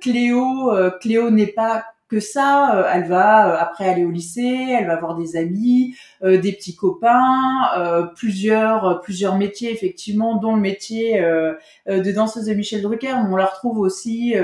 Cléo, 0.01 0.73
Cléo 1.01 1.31
n'est 1.31 1.47
pas 1.47 1.85
que 2.09 2.21
ça. 2.21 2.77
Euh, 2.77 2.91
elle 2.93 3.05
va 3.05 3.49
euh, 3.49 3.57
après 3.59 3.89
aller 3.89 4.05
au 4.05 4.11
lycée, 4.11 4.77
elle 4.79 4.87
va 4.87 4.95
avoir 4.95 5.17
des 5.17 5.37
amis, 5.37 5.95
euh, 6.23 6.39
des 6.39 6.53
petits 6.53 6.77
copains, 6.77 8.11
plusieurs 8.17 9.01
plusieurs 9.03 9.37
métiers 9.37 9.73
effectivement, 9.73 10.37
dont 10.37 10.55
le 10.55 10.61
métier 10.61 11.21
de 11.21 12.13
danseuse 12.13 12.47
de 12.47 12.55
Michel 12.55 12.83
Drucker. 12.83 13.15
On 13.15 13.37
la 13.37 13.47
retrouve 13.47 13.79
aussi 13.79 14.35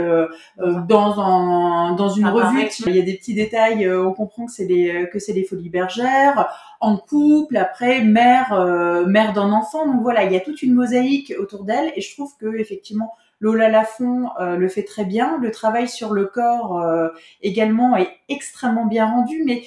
dans 0.58 1.20
un, 1.20 1.94
dans 1.94 2.08
une 2.08 2.26
revue. 2.26 2.68
Il 2.86 2.96
y 2.96 3.00
a 3.00 3.02
des 3.02 3.16
petits 3.16 3.34
détails. 3.34 3.88
on 3.88 4.12
comprend 4.12 4.46
que 4.46 4.52
c'est 4.52 4.64
les 4.64 5.08
que 5.12 5.18
c'est 5.18 5.32
les 5.32 5.44
Folies 5.44 5.70
Bergères 5.70 6.48
en 6.80 6.96
couple, 6.96 7.56
après 7.56 8.02
mère 8.02 8.52
mère 9.06 9.32
d'un 9.32 9.52
enfant. 9.52 9.86
Donc 9.86 10.02
voilà, 10.02 10.24
il 10.24 10.32
y 10.32 10.36
a 10.36 10.40
toute 10.40 10.62
une 10.62 10.74
mosaïque 10.74 11.32
autour 11.38 11.64
d'elle 11.64 11.92
et 11.96 12.00
je 12.00 12.14
trouve 12.14 12.32
que 12.38 12.58
effectivement 12.58 13.12
Lola 13.40 13.70
Lafont 13.70 14.28
euh, 14.38 14.56
le 14.56 14.68
fait 14.68 14.84
très 14.84 15.04
bien. 15.04 15.38
Le 15.38 15.50
travail 15.50 15.88
sur 15.88 16.12
le 16.12 16.26
corps 16.26 16.80
euh, 16.80 17.08
également 17.42 17.96
est 17.96 18.10
extrêmement 18.28 18.86
bien 18.86 19.06
rendu, 19.06 19.42
mais 19.44 19.62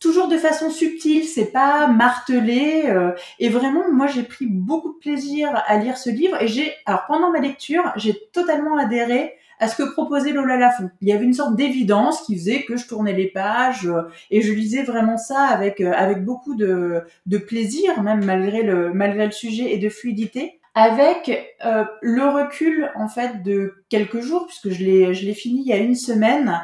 toujours 0.00 0.26
de 0.26 0.36
façon 0.36 0.70
subtile, 0.70 1.24
c'est 1.24 1.52
pas 1.52 1.86
martelé. 1.86 2.84
Euh, 2.86 3.12
et 3.38 3.48
vraiment, 3.48 3.90
moi, 3.90 4.08
j'ai 4.08 4.24
pris 4.24 4.46
beaucoup 4.46 4.92
de 4.94 4.98
plaisir 4.98 5.50
à 5.66 5.78
lire 5.78 5.96
ce 5.96 6.10
livre. 6.10 6.42
Et 6.42 6.48
j'ai, 6.48 6.72
alors 6.84 7.04
pendant 7.06 7.30
ma 7.30 7.38
lecture, 7.38 7.92
j'ai 7.96 8.18
totalement 8.32 8.76
adhéré 8.76 9.34
à 9.60 9.68
ce 9.68 9.76
que 9.76 9.92
proposait 9.92 10.32
Lola 10.32 10.56
Lafont. 10.56 10.90
Il 11.00 11.08
y 11.08 11.12
avait 11.12 11.24
une 11.24 11.34
sorte 11.34 11.54
d'évidence 11.54 12.22
qui 12.22 12.36
faisait 12.36 12.64
que 12.64 12.76
je 12.76 12.88
tournais 12.88 13.12
les 13.12 13.28
pages 13.28 13.88
et 14.32 14.42
je 14.42 14.52
lisais 14.52 14.82
vraiment 14.82 15.16
ça 15.16 15.38
avec 15.42 15.80
avec 15.80 16.24
beaucoup 16.24 16.56
de, 16.56 17.02
de 17.26 17.38
plaisir, 17.38 18.02
même 18.02 18.24
malgré 18.24 18.64
le 18.64 18.92
malgré 18.92 19.24
le 19.24 19.30
sujet 19.30 19.72
et 19.72 19.78
de 19.78 19.88
fluidité 19.88 20.58
avec 20.74 21.54
euh, 21.64 21.84
le 22.00 22.26
recul 22.28 22.90
en 22.94 23.08
fait 23.08 23.42
de 23.42 23.84
quelques 23.88 24.20
jours 24.20 24.46
puisque 24.46 24.70
je 24.70 24.82
l'ai 24.82 25.14
je 25.14 25.26
l'ai 25.26 25.34
fini 25.34 25.60
il 25.60 25.68
y 25.68 25.72
a 25.72 25.78
une 25.78 25.94
semaine 25.94 26.60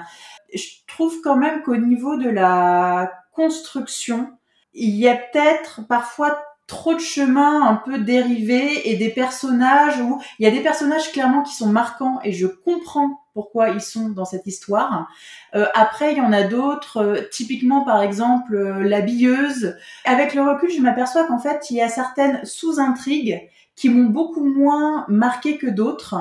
je 0.55 0.67
trouve 0.87 1.21
quand 1.23 1.37
même 1.37 1.63
qu'au 1.63 1.77
niveau 1.77 2.17
de 2.17 2.31
la 2.31 3.13
construction 3.33 4.31
il 4.73 4.95
y 4.95 5.09
a 5.09 5.17
peut-être 5.17 5.87
parfois 5.89 6.43
trop 6.69 6.95
de 6.95 7.01
chemins 7.01 7.67
un 7.67 7.77
peu 7.77 7.99
dérivés 7.99 8.91
et 8.91 8.97
des 8.97 9.09
personnages 9.09 10.01
où 10.01 10.21
il 10.39 10.45
y 10.45 10.47
a 10.47 10.51
des 10.51 10.61
personnages 10.61 11.11
clairement 11.11 11.43
qui 11.43 11.55
sont 11.55 11.69
marquants 11.69 12.21
et 12.23 12.33
je 12.33 12.47
comprends 12.47 13.23
pourquoi 13.33 13.71
ils 13.71 13.81
sont 13.81 14.11
dans 14.11 14.27
cette 14.27 14.47
histoire. 14.47 15.09
Euh, 15.55 15.67
après, 15.75 16.13
il 16.13 16.19
y 16.19 16.21
en 16.21 16.33
a 16.33 16.43
d'autres, 16.43 16.99
euh, 16.99 17.21
typiquement 17.33 17.85
par 17.85 18.03
exemple 18.03 18.55
euh, 18.55 18.83
la 18.83 19.01
billeuse. 19.01 19.77
Avec 20.05 20.35
le 20.35 20.43
recul, 20.43 20.71
je 20.71 20.83
m'aperçois 20.83 21.27
qu'en 21.27 21.39
fait, 21.39 21.71
il 21.71 21.77
y 21.77 21.81
a 21.81 21.89
certaines 21.89 22.45
sous-intrigues 22.45 23.49
qui 23.79 23.89
m'ont 23.91 24.11
beaucoup 24.11 24.45
moins 24.45 25.05
marqué 25.09 25.57
que 25.57 25.69
d'autres. 25.69 26.17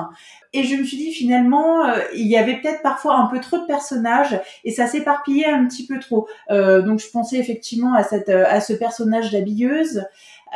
Et 0.52 0.62
je 0.62 0.76
me 0.76 0.84
suis 0.84 0.96
dit 0.96 1.12
finalement, 1.12 1.84
euh, 1.84 1.98
il 2.14 2.28
y 2.28 2.36
avait 2.38 2.60
peut-être 2.60 2.82
parfois 2.82 3.16
un 3.16 3.26
peu 3.26 3.40
trop 3.40 3.58
de 3.58 3.66
personnages 3.66 4.40
et 4.64 4.70
ça 4.70 4.86
s'éparpillait 4.86 5.50
un 5.50 5.66
petit 5.66 5.84
peu 5.84 5.98
trop. 5.98 6.28
Euh, 6.50 6.82
donc 6.82 7.00
je 7.00 7.10
pensais 7.10 7.36
effectivement 7.36 7.94
à 7.94 8.04
cette 8.04 8.28
à 8.28 8.60
ce 8.60 8.72
personnage 8.72 9.32
d'habilleuse. 9.32 10.04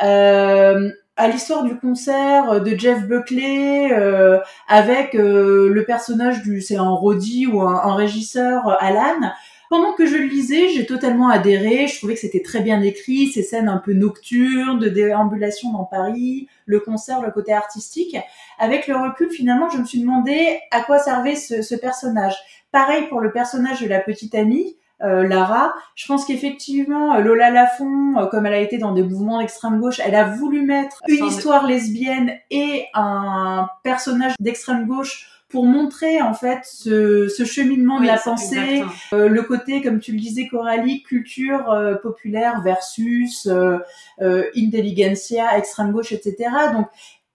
Euh, 0.01 0.89
à 1.15 1.27
l'histoire 1.27 1.63
du 1.63 1.77
concert 1.77 2.61
de 2.61 2.75
Jeff 2.75 3.05
Buckley 3.05 3.91
euh, 3.91 4.39
avec 4.67 5.13
le 5.13 5.83
personnage 5.85 6.41
du 6.41 6.59
c'est 6.59 6.77
un 6.77 6.89
Roddy 6.89 7.45
ou 7.45 7.61
un, 7.61 7.75
un 7.75 7.93
régisseur 7.93 8.75
Alan 8.81 9.29
pendant 9.73 9.93
que 9.93 10.05
je 10.05 10.17
le 10.17 10.25
lisais, 10.25 10.69
j'ai 10.69 10.85
totalement 10.85 11.29
adhéré. 11.29 11.87
Je 11.87 11.97
trouvais 11.97 12.13
que 12.13 12.19
c'était 12.19 12.43
très 12.43 12.61
bien 12.61 12.83
écrit, 12.83 13.31
ces 13.31 13.41
scènes 13.41 13.67
un 13.67 13.79
peu 13.79 13.93
nocturnes, 13.93 14.77
de 14.77 14.87
déambulation 14.87 15.71
dans 15.71 15.83
Paris, 15.83 16.47
le 16.67 16.79
concert, 16.79 17.23
le 17.23 17.31
côté 17.31 17.53
artistique. 17.53 18.15
Avec 18.59 18.85
le 18.85 18.95
recul, 18.95 19.31
finalement, 19.31 19.71
je 19.71 19.79
me 19.79 19.85
suis 19.85 19.99
demandé 19.99 20.59
à 20.69 20.83
quoi 20.83 20.99
servait 20.99 21.35
ce, 21.35 21.73
personnage. 21.73 22.35
Pareil 22.71 23.07
pour 23.07 23.19
le 23.19 23.31
personnage 23.31 23.81
de 23.81 23.87
la 23.87 23.99
petite 23.99 24.35
amie. 24.35 24.77
Euh, 25.03 25.27
Lara, 25.27 25.73
je 25.95 26.07
pense 26.07 26.25
qu'effectivement 26.25 27.17
Lola 27.19 27.49
Lafont, 27.49 28.17
euh, 28.17 28.25
comme 28.27 28.45
elle 28.45 28.53
a 28.53 28.59
été 28.59 28.77
dans 28.77 28.93
des 28.93 29.03
mouvements 29.03 29.39
d'extrême 29.39 29.79
gauche, 29.79 29.99
elle 30.03 30.15
a 30.15 30.23
voulu 30.23 30.61
mettre 30.65 31.01
une 31.07 31.25
histoire 31.25 31.67
lesbienne 31.67 32.33
et 32.49 32.85
un 32.93 33.67
personnage 33.83 34.33
d'extrême 34.39 34.87
gauche 34.87 35.29
pour 35.53 35.67
montrer 35.67 36.19
en 36.19 36.33
fait 36.33 36.61
ce, 36.63 37.27
ce 37.27 37.45
cheminement 37.45 37.99
de 38.01 38.07
la 38.07 38.17
pensée, 38.17 38.83
euh, 39.13 39.29
le 39.29 39.43
côté, 39.43 39.83
comme 39.83 39.99
tu 39.99 40.11
le 40.11 40.19
disais 40.19 40.47
Coralie, 40.47 41.03
culture 41.03 41.69
euh, 41.69 41.93
populaire 41.93 42.61
versus 42.63 43.45
euh, 43.45 43.77
euh, 44.23 44.45
intelligentsia, 44.57 45.55
extrême 45.55 45.91
gauche, 45.91 46.11
etc. 46.11 46.49
Donc 46.73 46.87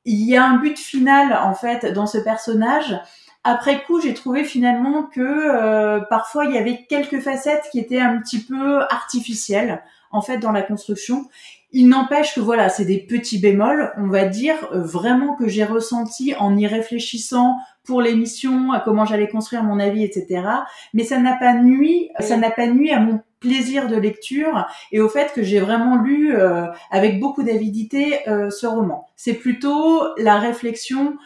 il 0.05 0.29
y 0.29 0.37
a 0.37 0.45
un 0.45 0.57
but 0.57 0.77
final 0.77 1.33
en 1.33 1.55
fait 1.55 1.87
dans 1.93 2.09
ce 2.09 2.19
personnage. 2.19 2.99
Après 3.51 3.83
coup, 3.83 3.99
j'ai 3.99 4.13
trouvé 4.13 4.45
finalement 4.45 5.05
que 5.05 6.07
parfois 6.11 6.45
il 6.45 6.55
y 6.55 6.59
avait 6.59 6.85
quelques 6.87 7.21
facettes 7.21 7.65
qui 7.73 7.79
étaient 7.79 7.99
un 7.99 8.19
petit 8.19 8.41
peu 8.41 8.83
artificielles 8.91 9.83
en 10.11 10.21
fait 10.21 10.37
dans 10.37 10.53
la 10.53 10.61
construction. 10.61 11.25
Il 11.73 11.89
n'empêche 11.89 12.35
que 12.35 12.41
voilà, 12.41 12.69
c'est 12.69 12.85
des 12.85 12.99
petits 12.99 13.39
bémols, 13.39 13.91
on 13.97 14.09
va 14.09 14.27
dire 14.27 14.57
vraiment 14.73 15.35
que 15.35 15.49
j'ai 15.49 15.65
ressenti 15.65 16.35
en 16.39 16.59
y 16.59 16.67
réfléchissant 16.67 17.57
pour 17.85 18.03
l'émission, 18.03 18.73
à 18.73 18.81
comment 18.81 19.07
j'allais 19.07 19.29
construire 19.29 19.63
mon 19.63 19.81
avis, 19.81 20.05
etc. 20.05 20.43
Mais 20.93 21.05
ça 21.05 21.19
n'a 21.19 21.35
pas 21.35 21.55
nuit, 21.55 22.11
ça 22.21 22.37
n'a 22.37 22.51
pas 22.51 22.67
nuit 22.67 22.91
à 22.91 23.01
mon 23.01 23.23
plaisir 23.41 23.89
de 23.89 23.97
lecture 23.97 24.67
et 24.93 25.01
au 25.01 25.09
fait 25.09 25.33
que 25.33 25.43
j'ai 25.43 25.61
vraiment 25.61 25.97
lu 25.97 26.35
euh, 26.35 26.67
avec 26.91 27.21
beaucoup 27.21 27.43
d'avidité 27.43 28.29
euh, 28.29 28.51
ce 28.51 28.67
roman. 28.67 29.07
C'est 29.17 29.35
plutôt 29.35 30.03
la 30.19 30.39
réflexion 30.39 31.17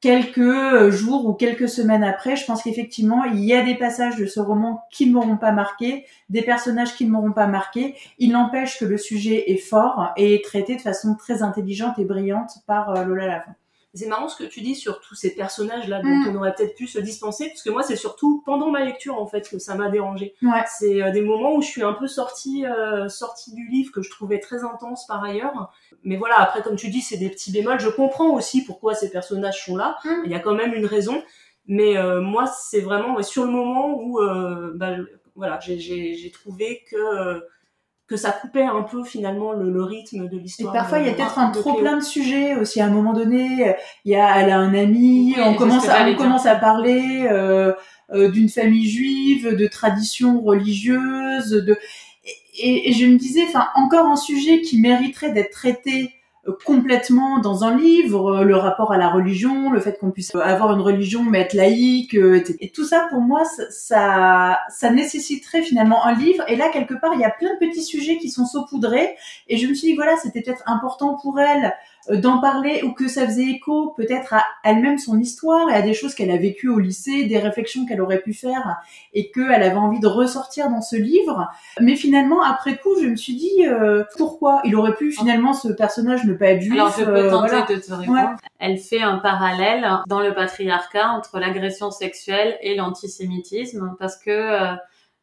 quelques 0.00 0.90
jours 0.90 1.26
ou 1.26 1.32
quelques 1.32 1.68
semaines 1.68 2.04
après, 2.04 2.36
je 2.36 2.44
pense 2.44 2.62
qu'effectivement, 2.62 3.24
il 3.24 3.44
y 3.44 3.54
a 3.54 3.64
des 3.64 3.74
passages 3.74 4.16
de 4.16 4.26
ce 4.26 4.40
roman 4.40 4.82
qui 4.92 5.06
ne 5.06 5.14
m'auront 5.14 5.36
pas 5.36 5.52
marqué, 5.52 6.06
des 6.28 6.42
personnages 6.42 6.94
qui 6.94 7.06
ne 7.06 7.10
m'auront 7.10 7.32
pas 7.32 7.46
marqué. 7.46 7.96
Il 8.18 8.32
n'empêche 8.32 8.78
que 8.78 8.84
le 8.84 8.98
sujet 8.98 9.50
est 9.50 9.56
fort 9.56 10.12
et 10.16 10.34
est 10.34 10.44
traité 10.44 10.76
de 10.76 10.80
façon 10.80 11.14
très 11.14 11.42
intelligente 11.42 11.98
et 11.98 12.04
brillante 12.04 12.58
par 12.66 12.90
euh, 12.90 13.04
Lola 13.04 13.26
Lafont. 13.26 13.52
C'est 13.96 14.06
marrant 14.06 14.28
ce 14.28 14.36
que 14.36 14.48
tu 14.48 14.60
dis 14.60 14.74
sur 14.74 15.00
tous 15.00 15.14
ces 15.14 15.34
personnages-là 15.34 16.02
dont 16.02 16.08
mm. 16.08 16.28
on 16.28 16.36
aurait 16.36 16.54
peut-être 16.54 16.74
pu 16.74 16.86
se 16.86 16.98
dispenser, 16.98 17.48
parce 17.48 17.62
que 17.62 17.70
moi, 17.70 17.82
c'est 17.82 17.96
surtout 17.96 18.42
pendant 18.44 18.70
ma 18.70 18.84
lecture, 18.84 19.20
en 19.20 19.26
fait, 19.26 19.48
que 19.48 19.58
ça 19.58 19.74
m'a 19.74 19.88
dérangé. 19.88 20.34
C'est 20.78 21.02
euh, 21.02 21.10
des 21.10 21.22
moments 21.22 21.54
où 21.54 21.62
je 21.62 21.68
suis 21.68 21.82
un 21.82 21.94
peu 21.94 22.06
sortie, 22.06 22.66
euh, 22.66 23.08
sortie 23.08 23.54
du 23.54 23.66
livre, 23.68 23.92
que 23.92 24.02
je 24.02 24.10
trouvais 24.10 24.38
très 24.38 24.64
intense 24.64 25.06
par 25.06 25.24
ailleurs. 25.24 25.72
Mais 26.04 26.16
voilà, 26.16 26.38
après, 26.40 26.62
comme 26.62 26.76
tu 26.76 26.88
dis, 26.88 27.00
c'est 27.00 27.16
des 27.16 27.30
petits 27.30 27.52
bémols. 27.52 27.80
Je 27.80 27.88
comprends 27.88 28.30
aussi 28.34 28.64
pourquoi 28.64 28.94
ces 28.94 29.10
personnages 29.10 29.64
sont 29.64 29.76
là. 29.76 29.96
Mm. 30.04 30.10
Il 30.26 30.30
y 30.30 30.34
a 30.34 30.40
quand 30.40 30.54
même 30.54 30.74
une 30.74 30.86
raison. 30.86 31.22
Mais 31.66 31.96
euh, 31.96 32.20
moi, 32.20 32.46
c'est 32.46 32.80
vraiment 32.80 33.20
sur 33.22 33.44
le 33.44 33.50
moment 33.50 33.98
où, 34.00 34.20
bah, 34.74 34.96
voilà, 35.34 35.58
j'ai 35.60 36.30
trouvé 36.32 36.84
que 36.90 37.42
que 38.08 38.16
ça 38.16 38.30
coupait 38.30 38.62
un 38.62 38.82
peu 38.82 39.02
finalement 39.02 39.52
le, 39.52 39.82
rythme 39.82 40.28
de 40.28 40.38
l'histoire. 40.38 40.74
Et 40.74 40.78
parfois 40.78 40.98
il 41.00 41.06
y 41.06 41.10
a 41.10 41.12
peut-être 41.12 41.38
un 41.38 41.50
trop 41.50 41.74
plein 41.74 41.96
de 41.96 42.04
sujets 42.04 42.54
aussi. 42.54 42.80
À 42.80 42.86
un 42.86 42.90
moment 42.90 43.12
donné, 43.12 43.74
il 44.04 44.12
y 44.12 44.16
a 44.16 44.40
elle 44.40 44.50
a 44.50 44.58
un 44.58 44.74
ami, 44.74 45.34
on 45.44 45.54
commence 45.54 45.88
à, 45.88 46.06
on 46.06 46.14
commence 46.14 46.46
à 46.46 46.54
parler 46.54 47.26
euh, 47.30 47.72
euh, 48.12 48.30
d'une 48.30 48.48
famille 48.48 48.88
juive, 48.88 49.56
de 49.56 49.66
traditions 49.66 50.40
religieuses, 50.40 51.50
de 51.50 51.76
et, 52.58 52.88
et 52.88 52.92
je 52.92 53.06
me 53.06 53.16
disais, 53.16 53.42
enfin 53.48 53.68
encore 53.74 54.06
un 54.06 54.16
sujet 54.16 54.62
qui 54.62 54.80
mériterait 54.80 55.32
d'être 55.32 55.50
traité 55.50 56.15
complètement 56.64 57.38
dans 57.38 57.64
un 57.64 57.76
livre, 57.76 58.38
euh, 58.38 58.44
le 58.44 58.56
rapport 58.56 58.92
à 58.92 58.98
la 58.98 59.08
religion, 59.08 59.70
le 59.70 59.80
fait 59.80 59.98
qu'on 59.98 60.10
puisse 60.10 60.34
avoir 60.34 60.72
une 60.72 60.80
religion 60.80 61.22
mais 61.22 61.40
être 61.40 61.54
laïque, 61.54 62.14
euh, 62.14 62.42
et 62.60 62.70
tout 62.70 62.84
ça 62.84 63.06
pour 63.10 63.20
moi 63.20 63.42
ça, 63.70 64.60
ça 64.68 64.90
nécessiterait 64.90 65.62
finalement 65.62 66.04
un 66.04 66.14
livre. 66.14 66.44
Et 66.48 66.56
là 66.56 66.68
quelque 66.70 66.94
part 66.94 67.12
il 67.14 67.20
y 67.20 67.24
a 67.24 67.30
plein 67.30 67.54
de 67.54 67.58
petits 67.58 67.82
sujets 67.82 68.18
qui 68.18 68.30
sont 68.30 68.46
saupoudrés 68.46 69.16
et 69.48 69.56
je 69.56 69.66
me 69.66 69.74
suis 69.74 69.88
dit 69.88 69.94
voilà 69.94 70.16
c'était 70.16 70.42
peut-être 70.42 70.62
important 70.66 71.16
pour 71.22 71.40
elle 71.40 71.66
euh, 71.66 71.70
d'en 72.10 72.40
parler 72.40 72.82
ou 72.84 72.92
que 72.92 73.08
ça 73.08 73.26
faisait 73.26 73.48
écho 73.48 73.94
peut-être 73.96 74.34
à 74.34 74.44
elle-même 74.64 74.98
son 74.98 75.18
histoire 75.18 75.68
et 75.70 75.74
à 75.74 75.82
des 75.82 75.94
choses 75.94 76.14
qu'elle 76.14 76.30
a 76.30 76.36
vécues 76.36 76.68
au 76.68 76.78
lycée, 76.78 77.24
des 77.24 77.38
réflexions 77.38 77.86
qu'elle 77.86 78.00
aurait 78.00 78.20
pu 78.20 78.32
faire 78.32 78.76
et 79.12 79.30
qu'elle 79.30 79.62
avait 79.62 79.76
envie 79.76 80.00
de 80.00 80.06
ressortir 80.06 80.68
dans 80.70 80.82
ce 80.82 80.96
livre. 80.96 81.48
Mais 81.80 81.96
finalement, 81.96 82.42
après 82.42 82.76
coup, 82.76 83.00
je 83.00 83.06
me 83.06 83.16
suis 83.16 83.34
dit 83.34 83.66
euh, 83.66 84.04
pourquoi? 84.16 84.60
Il 84.64 84.76
aurait 84.76 84.94
pu 84.94 85.10
finalement 85.10 85.52
ce 85.52 85.68
personnage 85.68 86.24
ne 86.24 86.34
pas 86.34 86.46
être 86.46 86.62
juif. 86.62 86.74
Alors 86.74 86.94
je 86.96 87.04
peux 87.04 87.16
euh, 87.16 87.30
tenter 87.30 87.74
de 87.74 87.80
te 87.80 87.92
répondre. 87.92 88.36
Elle 88.58 88.78
fait 88.78 89.02
un 89.02 89.18
parallèle 89.18 89.86
dans 90.06 90.20
le 90.20 90.34
patriarcat 90.34 91.08
entre 91.10 91.38
l'agression 91.38 91.90
sexuelle 91.90 92.56
et 92.60 92.74
l'antisémitisme 92.74 93.96
parce 93.98 94.16
que 94.16 94.30
euh, 94.30 94.74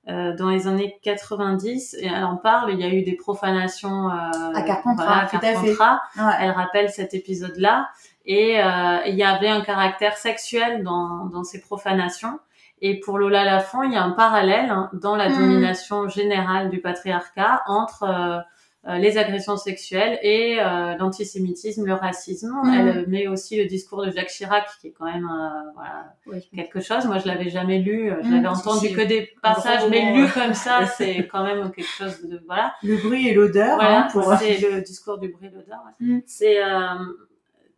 dans 0.07 0.49
les 0.49 0.67
années 0.67 0.99
90, 1.01 1.95
et 1.99 2.07
elle 2.07 2.25
en 2.25 2.35
parle, 2.35 2.73
il 2.73 2.79
y 2.79 2.83
a 2.83 2.93
eu 2.93 3.03
des 3.03 3.15
profanations 3.15 4.09
euh, 4.09 4.53
à 4.53 4.61
Carpentras, 4.63 6.01
Elle 6.41 6.51
rappelle 6.51 6.89
cet 6.89 7.13
épisode-là, 7.13 7.89
et 8.25 8.61
euh, 8.61 8.97
il 9.07 9.15
y 9.15 9.23
avait 9.23 9.49
un 9.49 9.61
caractère 9.61 10.17
sexuel 10.17 10.83
dans, 10.83 11.25
dans 11.25 11.43
ces 11.43 11.61
profanations. 11.61 12.39
Et 12.81 12.99
pour 12.99 13.17
Lola 13.17 13.45
Lafont, 13.45 13.83
il 13.83 13.93
y 13.93 13.95
a 13.95 14.03
un 14.03 14.11
parallèle 14.11 14.69
hein, 14.69 14.89
dans 14.93 15.15
la 15.15 15.29
hmm. 15.29 15.37
domination 15.37 16.09
générale 16.09 16.69
du 16.69 16.81
patriarcat 16.81 17.63
entre 17.65 18.03
euh, 18.03 18.39
les 18.85 19.17
agressions 19.17 19.55
sexuelles 19.55 20.19
et 20.23 20.57
euh, 20.59 20.95
l'antisémitisme, 20.97 21.85
le 21.85 21.93
racisme. 21.93 22.51
Mhm. 22.63 22.73
Elle 22.73 23.07
met 23.07 23.27
aussi 23.27 23.55
le 23.57 23.65
discours 23.65 24.05
de 24.05 24.11
Jacques 24.11 24.27
Chirac, 24.27 24.65
qui 24.81 24.87
est 24.87 24.91
quand 24.91 25.05
même 25.05 25.25
euh, 25.25 25.71
voilà, 25.75 26.13
quelque 26.53 26.81
chose. 26.81 27.05
Moi, 27.05 27.17
je 27.19 27.27
l'avais 27.27 27.49
jamais 27.49 27.79
lu, 27.79 28.11
euh, 28.11 28.17
je 28.21 28.27
Mhm, 28.27 28.35
l'avais 28.35 28.47
entendu 28.47 28.89
que 28.93 29.01
des 29.01 29.29
passages, 29.41 29.83
mais 29.89 30.13
lu 30.13 30.23
ouais. 30.23 30.29
comme 30.33 30.53
ça, 30.53 30.85
c'est 30.97 31.27
quand 31.27 31.43
même 31.43 31.71
quelque 31.71 31.87
chose 31.87 32.21
de 32.23 32.41
voilà. 32.45 32.73
Le 32.83 32.97
bruit 32.97 33.27
et 33.29 33.33
l'odeur. 33.33 33.75
Voilà, 33.75 33.99
hein, 34.05 34.07
pour... 34.11 34.33
c'est 34.35 34.57
le 34.59 34.81
discours 34.81 35.17
du 35.17 35.29
bruit 35.29 35.47
et 35.47 35.51
l'odeur. 35.51 35.79
ouais. 35.85 36.05
Mm. 36.05 36.21
C'est 36.25 36.61
euh, 36.63 36.95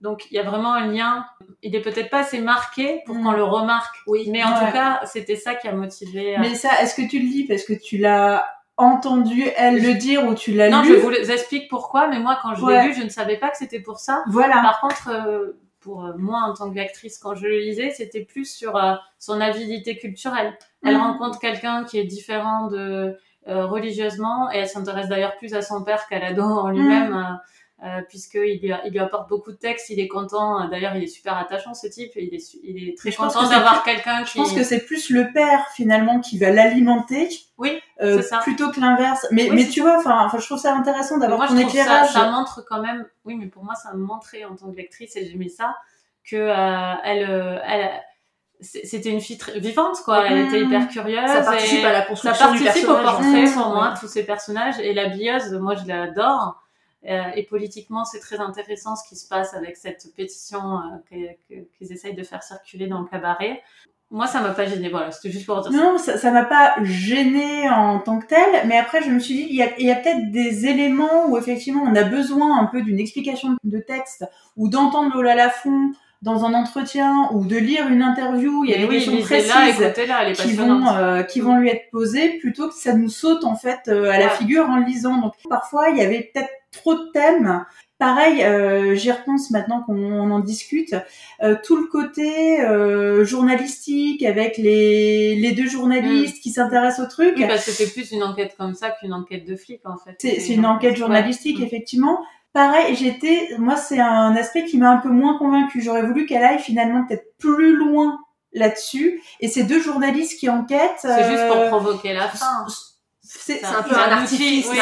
donc 0.01 0.25
il 0.31 0.35
y 0.35 0.39
a 0.39 0.43
vraiment 0.43 0.73
un 0.73 0.87
lien. 0.87 1.25
Il 1.61 1.75
est 1.75 1.81
peut-être 1.81 2.09
pas 2.09 2.19
assez 2.19 2.39
marqué 2.41 3.01
pour 3.05 3.15
Mm. 3.15 3.23
qu'on 3.23 3.31
le 3.31 3.43
remarque, 3.43 3.95
Oui. 4.07 4.27
mais 4.31 4.43
en 4.43 4.47
Ouais. 4.49 4.65
tout 4.67 4.73
cas, 4.73 5.01
c'était 5.05 5.35
ça 5.35 5.53
qui 5.55 5.67
a 5.67 5.71
motivé. 5.73 6.35
euh, 6.35 6.39
Mais 6.41 6.55
ça, 6.55 6.69
est-ce 6.81 6.95
que 6.95 7.07
tu 7.07 7.19
le 7.19 7.25
lis? 7.25 7.45
Parce 7.47 7.63
que 7.63 7.73
tu 7.73 7.97
l'as 7.97 8.43
entendu 8.77 9.43
elle 9.55 9.81
le 9.81 9.93
dire 9.95 10.25
ou 10.25 10.33
tu 10.35 10.51
l'as 10.53 10.69
Non, 10.69 10.81
lu 10.81 10.89
je 10.89 10.95
vous 10.95 11.31
explique 11.31 11.69
pourquoi, 11.69 12.07
mais 12.07 12.19
moi, 12.19 12.37
quand 12.41 12.55
je 12.55 12.63
Ouais. 12.63 12.81
l'ai 12.81 12.87
lu, 12.89 12.93
je 12.93 13.03
ne 13.03 13.09
savais 13.09 13.37
pas 13.37 13.49
que 13.49 13.57
c'était 13.57 13.79
pour 13.79 13.99
ça. 13.99 14.23
Voilà. 14.27 14.55
Par 14.61 14.81
contre, 14.81 15.09
euh, 15.09 15.57
pour 15.79 16.03
euh, 16.05 16.13
moi, 16.17 16.41
en 16.41 16.53
tant 16.53 16.71
qu'actrice, 16.71 17.17
quand 17.17 17.35
je 17.35 17.45
le 17.47 17.59
lisais, 17.59 17.91
c'était 17.91 18.23
plus 18.25 18.45
sur 18.45 18.75
euh, 18.75 18.95
son 19.19 19.39
avidité 19.39 19.97
culturelle. 19.97 20.57
Elle 20.83 20.95
Mhm. 20.95 21.01
rencontre 21.01 21.39
quelqu'un 21.39 21.83
qui 21.83 21.99
est 21.99 22.03
différent 22.05 22.67
de 22.67 23.17
euh, 23.47 23.67
religieusement, 23.67 24.51
et 24.51 24.57
elle 24.57 24.67
s'intéresse 24.67 25.07
d'ailleurs 25.07 25.37
plus 25.37 25.53
à 25.53 25.61
son 25.61 25.83
père 25.83 26.07
qu'à 26.07 26.17
l'ado 26.17 26.41
en 26.41 26.69
lui-même, 26.69 27.11
Mhm. 27.13 27.39
Euh, 27.83 28.01
puisqu'il 28.07 28.59
lui, 28.61 28.71
il 28.85 28.91
lui 28.91 28.99
apporte 28.99 29.27
beaucoup 29.27 29.51
de 29.51 29.57
textes, 29.57 29.89
il 29.89 29.99
est 29.99 30.07
content. 30.07 30.67
D'ailleurs, 30.69 30.95
il 30.95 31.03
est 31.03 31.07
super 31.07 31.37
attachant, 31.37 31.73
ce 31.73 31.87
type. 31.87 32.11
Il 32.15 32.33
est, 32.33 32.53
il 32.63 32.87
est 32.89 32.97
très 32.97 33.11
je 33.11 33.17
content 33.17 33.43
que 33.43 33.49
d'avoir 33.49 33.83
quelqu'un 33.83 34.23
Je 34.23 34.31
qui... 34.31 34.37
pense 34.37 34.53
que 34.53 34.63
c'est 34.63 34.85
plus 34.85 35.09
le 35.09 35.31
père 35.33 35.67
finalement 35.75 36.21
qui 36.21 36.37
va 36.37 36.51
l'alimenter 36.51 37.27
Oui, 37.57 37.79
euh, 38.01 38.21
ça. 38.21 38.37
plutôt 38.39 38.71
que 38.71 38.79
l'inverse. 38.79 39.27
Mais, 39.31 39.49
Oui, 39.49 39.55
mais 39.55 39.67
tu 39.67 39.81
vois, 39.81 39.97
enfin, 39.97 40.29
je 40.39 40.45
trouve 40.45 40.57
ça 40.57 40.73
intéressant 40.73 41.17
d'avoir 41.17 41.37
moi, 41.39 41.47
ton 41.47 41.55
je 41.57 41.61
trouve 41.61 41.73
ça, 41.75 41.81
éclairage. 41.81 42.09
ça 42.13 42.29
montre 42.31 42.63
quand 42.67 42.81
même. 42.81 43.05
Oui, 43.25 43.35
mais 43.35 43.47
pour 43.47 43.63
moi, 43.65 43.75
ça 43.75 43.93
me 43.93 43.99
montrait 44.03 44.45
en 44.45 44.55
tant 44.55 44.71
que 44.71 44.77
lectrice 44.77 45.15
et 45.17 45.25
j'aimais 45.25 45.49
ça 45.49 45.75
que 46.23 46.37
euh, 46.37 46.93
elle, 47.03 47.29
euh, 47.29 47.59
elle, 47.67 47.91
c'était 48.61 49.09
une 49.09 49.19
fille 49.21 49.37
très 49.37 49.59
vivante, 49.59 49.97
quoi. 50.05 50.25
Elle 50.27 50.47
était 50.47 50.61
hyper 50.61 50.87
curieuse. 50.87 51.27
Ça 51.27 51.41
participe 51.41 51.81
et 51.81 51.85
à 51.85 51.91
la 51.91 52.01
ça 52.03 52.05
construction 52.07 52.51
du 52.53 52.63
participe 52.63 52.89
au 52.89 52.93
personnage. 52.95 53.43
portrait 53.43 53.61
pour 53.63 53.73
moi, 53.75 53.89
Ouais. 53.89 53.99
tous 53.99 54.07
ces 54.07 54.25
personnages. 54.25 54.79
Et 54.79 54.93
l'habilleuse, 54.93 55.51
moi, 55.55 55.75
je 55.75 55.85
l'adore. 55.87 56.61
Euh, 57.07 57.21
et 57.35 57.43
politiquement, 57.43 58.03
c'est 58.05 58.19
très 58.19 58.39
intéressant 58.39 58.95
ce 58.95 59.07
qui 59.07 59.15
se 59.15 59.27
passe 59.27 59.53
avec 59.53 59.77
cette 59.77 60.13
pétition 60.15 60.79
euh, 61.11 61.27
qu'ils 61.77 61.91
essayent 61.91 62.15
de 62.15 62.23
faire 62.23 62.43
circuler 62.43 62.87
dans 62.87 62.99
le 62.99 63.07
cabaret. 63.07 63.61
Moi, 64.11 64.27
ça 64.27 64.39
m'a 64.39 64.51
pas 64.51 64.65
gêné. 64.65 64.89
Voilà, 64.89 65.11
c'était 65.11 65.31
juste 65.31 65.45
pour 65.45 65.61
dire. 65.61 65.71
Non, 65.71 65.97
ça, 65.97 66.17
ça 66.17 66.31
m'a 66.31 66.45
pas 66.45 66.75
gêné 66.83 67.69
en 67.69 67.99
tant 67.99 68.19
que 68.19 68.27
tel, 68.27 68.67
mais 68.67 68.77
après 68.77 69.01
je 69.01 69.09
me 69.09 69.19
suis 69.19 69.35
dit, 69.35 69.47
il 69.49 69.55
y 69.55 69.91
a, 69.91 69.95
peut-être 69.95 70.31
des 70.31 70.67
éléments 70.67 71.27
où 71.27 71.37
effectivement 71.37 71.83
on 71.83 71.95
a 71.95 72.03
besoin 72.03 72.59
un 72.59 72.65
peu 72.65 72.81
d'une 72.81 72.99
explication 72.99 73.57
de 73.63 73.79
texte 73.79 74.25
ou 74.57 74.69
d'entendre 74.69 75.15
Lola 75.15 75.35
Lafont 75.35 75.91
dans 76.21 76.43
un 76.43 76.53
entretien 76.53 77.29
ou 77.33 77.45
de 77.45 77.55
lire 77.55 77.87
une 77.87 78.01
interview, 78.01 78.63
il 78.63 78.71
y 78.71 78.73
a 78.73 78.77
des 78.77 78.85
oui, 78.85 78.95
questions 78.95 79.21
précises 79.21 79.81
est 79.81 80.33
qui 80.33 80.53
vont 80.53 80.87
euh, 80.87 81.23
qui 81.23 81.39
vont 81.39 81.57
lui 81.57 81.69
être 81.69 81.89
posées 81.91 82.39
plutôt 82.39 82.69
que 82.69 82.73
ça 82.73 82.93
nous 82.93 83.09
saute 83.09 83.43
en 83.43 83.55
fait 83.55 83.81
euh, 83.87 84.09
à 84.09 84.17
la 84.17 84.29
figure 84.29 84.67
en 84.69 84.77
le 84.77 84.85
lisant. 84.85 85.17
Donc 85.17 85.33
parfois 85.49 85.89
il 85.89 85.97
y 85.97 86.01
avait 86.01 86.31
peut-être 86.33 86.49
trop 86.75 86.95
de 86.95 87.11
thèmes. 87.13 87.65
Pareil, 87.97 88.43
euh, 88.43 88.93
j'y 88.95 89.09
repense 89.09 89.51
maintenant 89.51 89.81
qu'on 89.81 89.95
on 89.95 90.29
en 90.31 90.39
discute. 90.39 90.93
Euh, 91.41 91.55
tout 91.63 91.77
le 91.77 91.87
côté 91.87 92.59
euh, 92.61 93.23
journalistique 93.23 94.21
avec 94.23 94.57
les, 94.57 95.35
les 95.35 95.51
deux 95.53 95.67
journalistes 95.67 96.41
qui 96.43 96.51
s'intéressent 96.51 97.05
au 97.05 97.09
truc. 97.09 97.35
Oui, 97.37 97.45
parce 97.47 97.65
que 97.65 97.71
c'est 97.71 97.91
plus 97.93 98.11
une 98.11 98.21
enquête 98.23 98.55
comme 98.57 98.73
ça 98.73 98.91
qu'une 98.91 99.13
enquête 99.13 99.45
de 99.47 99.55
flic, 99.55 99.79
en 99.85 99.97
fait. 99.97 100.15
C'est 100.19 100.53
une 100.53 100.65
enquête 100.65 100.97
journalistique, 100.97 101.59
Ouais. 101.59 101.65
effectivement. 101.65 102.19
Pareil, 102.51 102.95
j'étais, 102.95 103.49
moi, 103.59 103.75
c'est 103.77 103.99
un 103.99 104.35
aspect 104.35 104.65
qui 104.65 104.77
m'a 104.77 104.89
un 104.91 104.97
peu 104.97 105.09
moins 105.09 105.37
convaincu. 105.37 105.81
J'aurais 105.81 106.03
voulu 106.05 106.25
qu'elle 106.25 106.43
aille 106.43 106.59
finalement 106.59 107.05
peut-être 107.05 107.37
plus 107.37 107.75
loin 107.75 108.17
là-dessus. 108.53 109.21
Et 109.41 109.47
ces 109.47 109.63
deux 109.63 109.81
journalistes 109.81 110.39
qui 110.39 110.49
enquêtent. 110.49 110.99
C'est 110.99 111.29
juste 111.31 111.47
pour 111.47 111.67
provoquer 111.67 112.13
la 112.13 112.27
fin. 112.29 112.65
C'est 113.37 113.63
un 113.63 113.83
peu 113.83 113.95
un 113.95 114.11
artifice, 114.11 114.67
oui, 114.69 114.77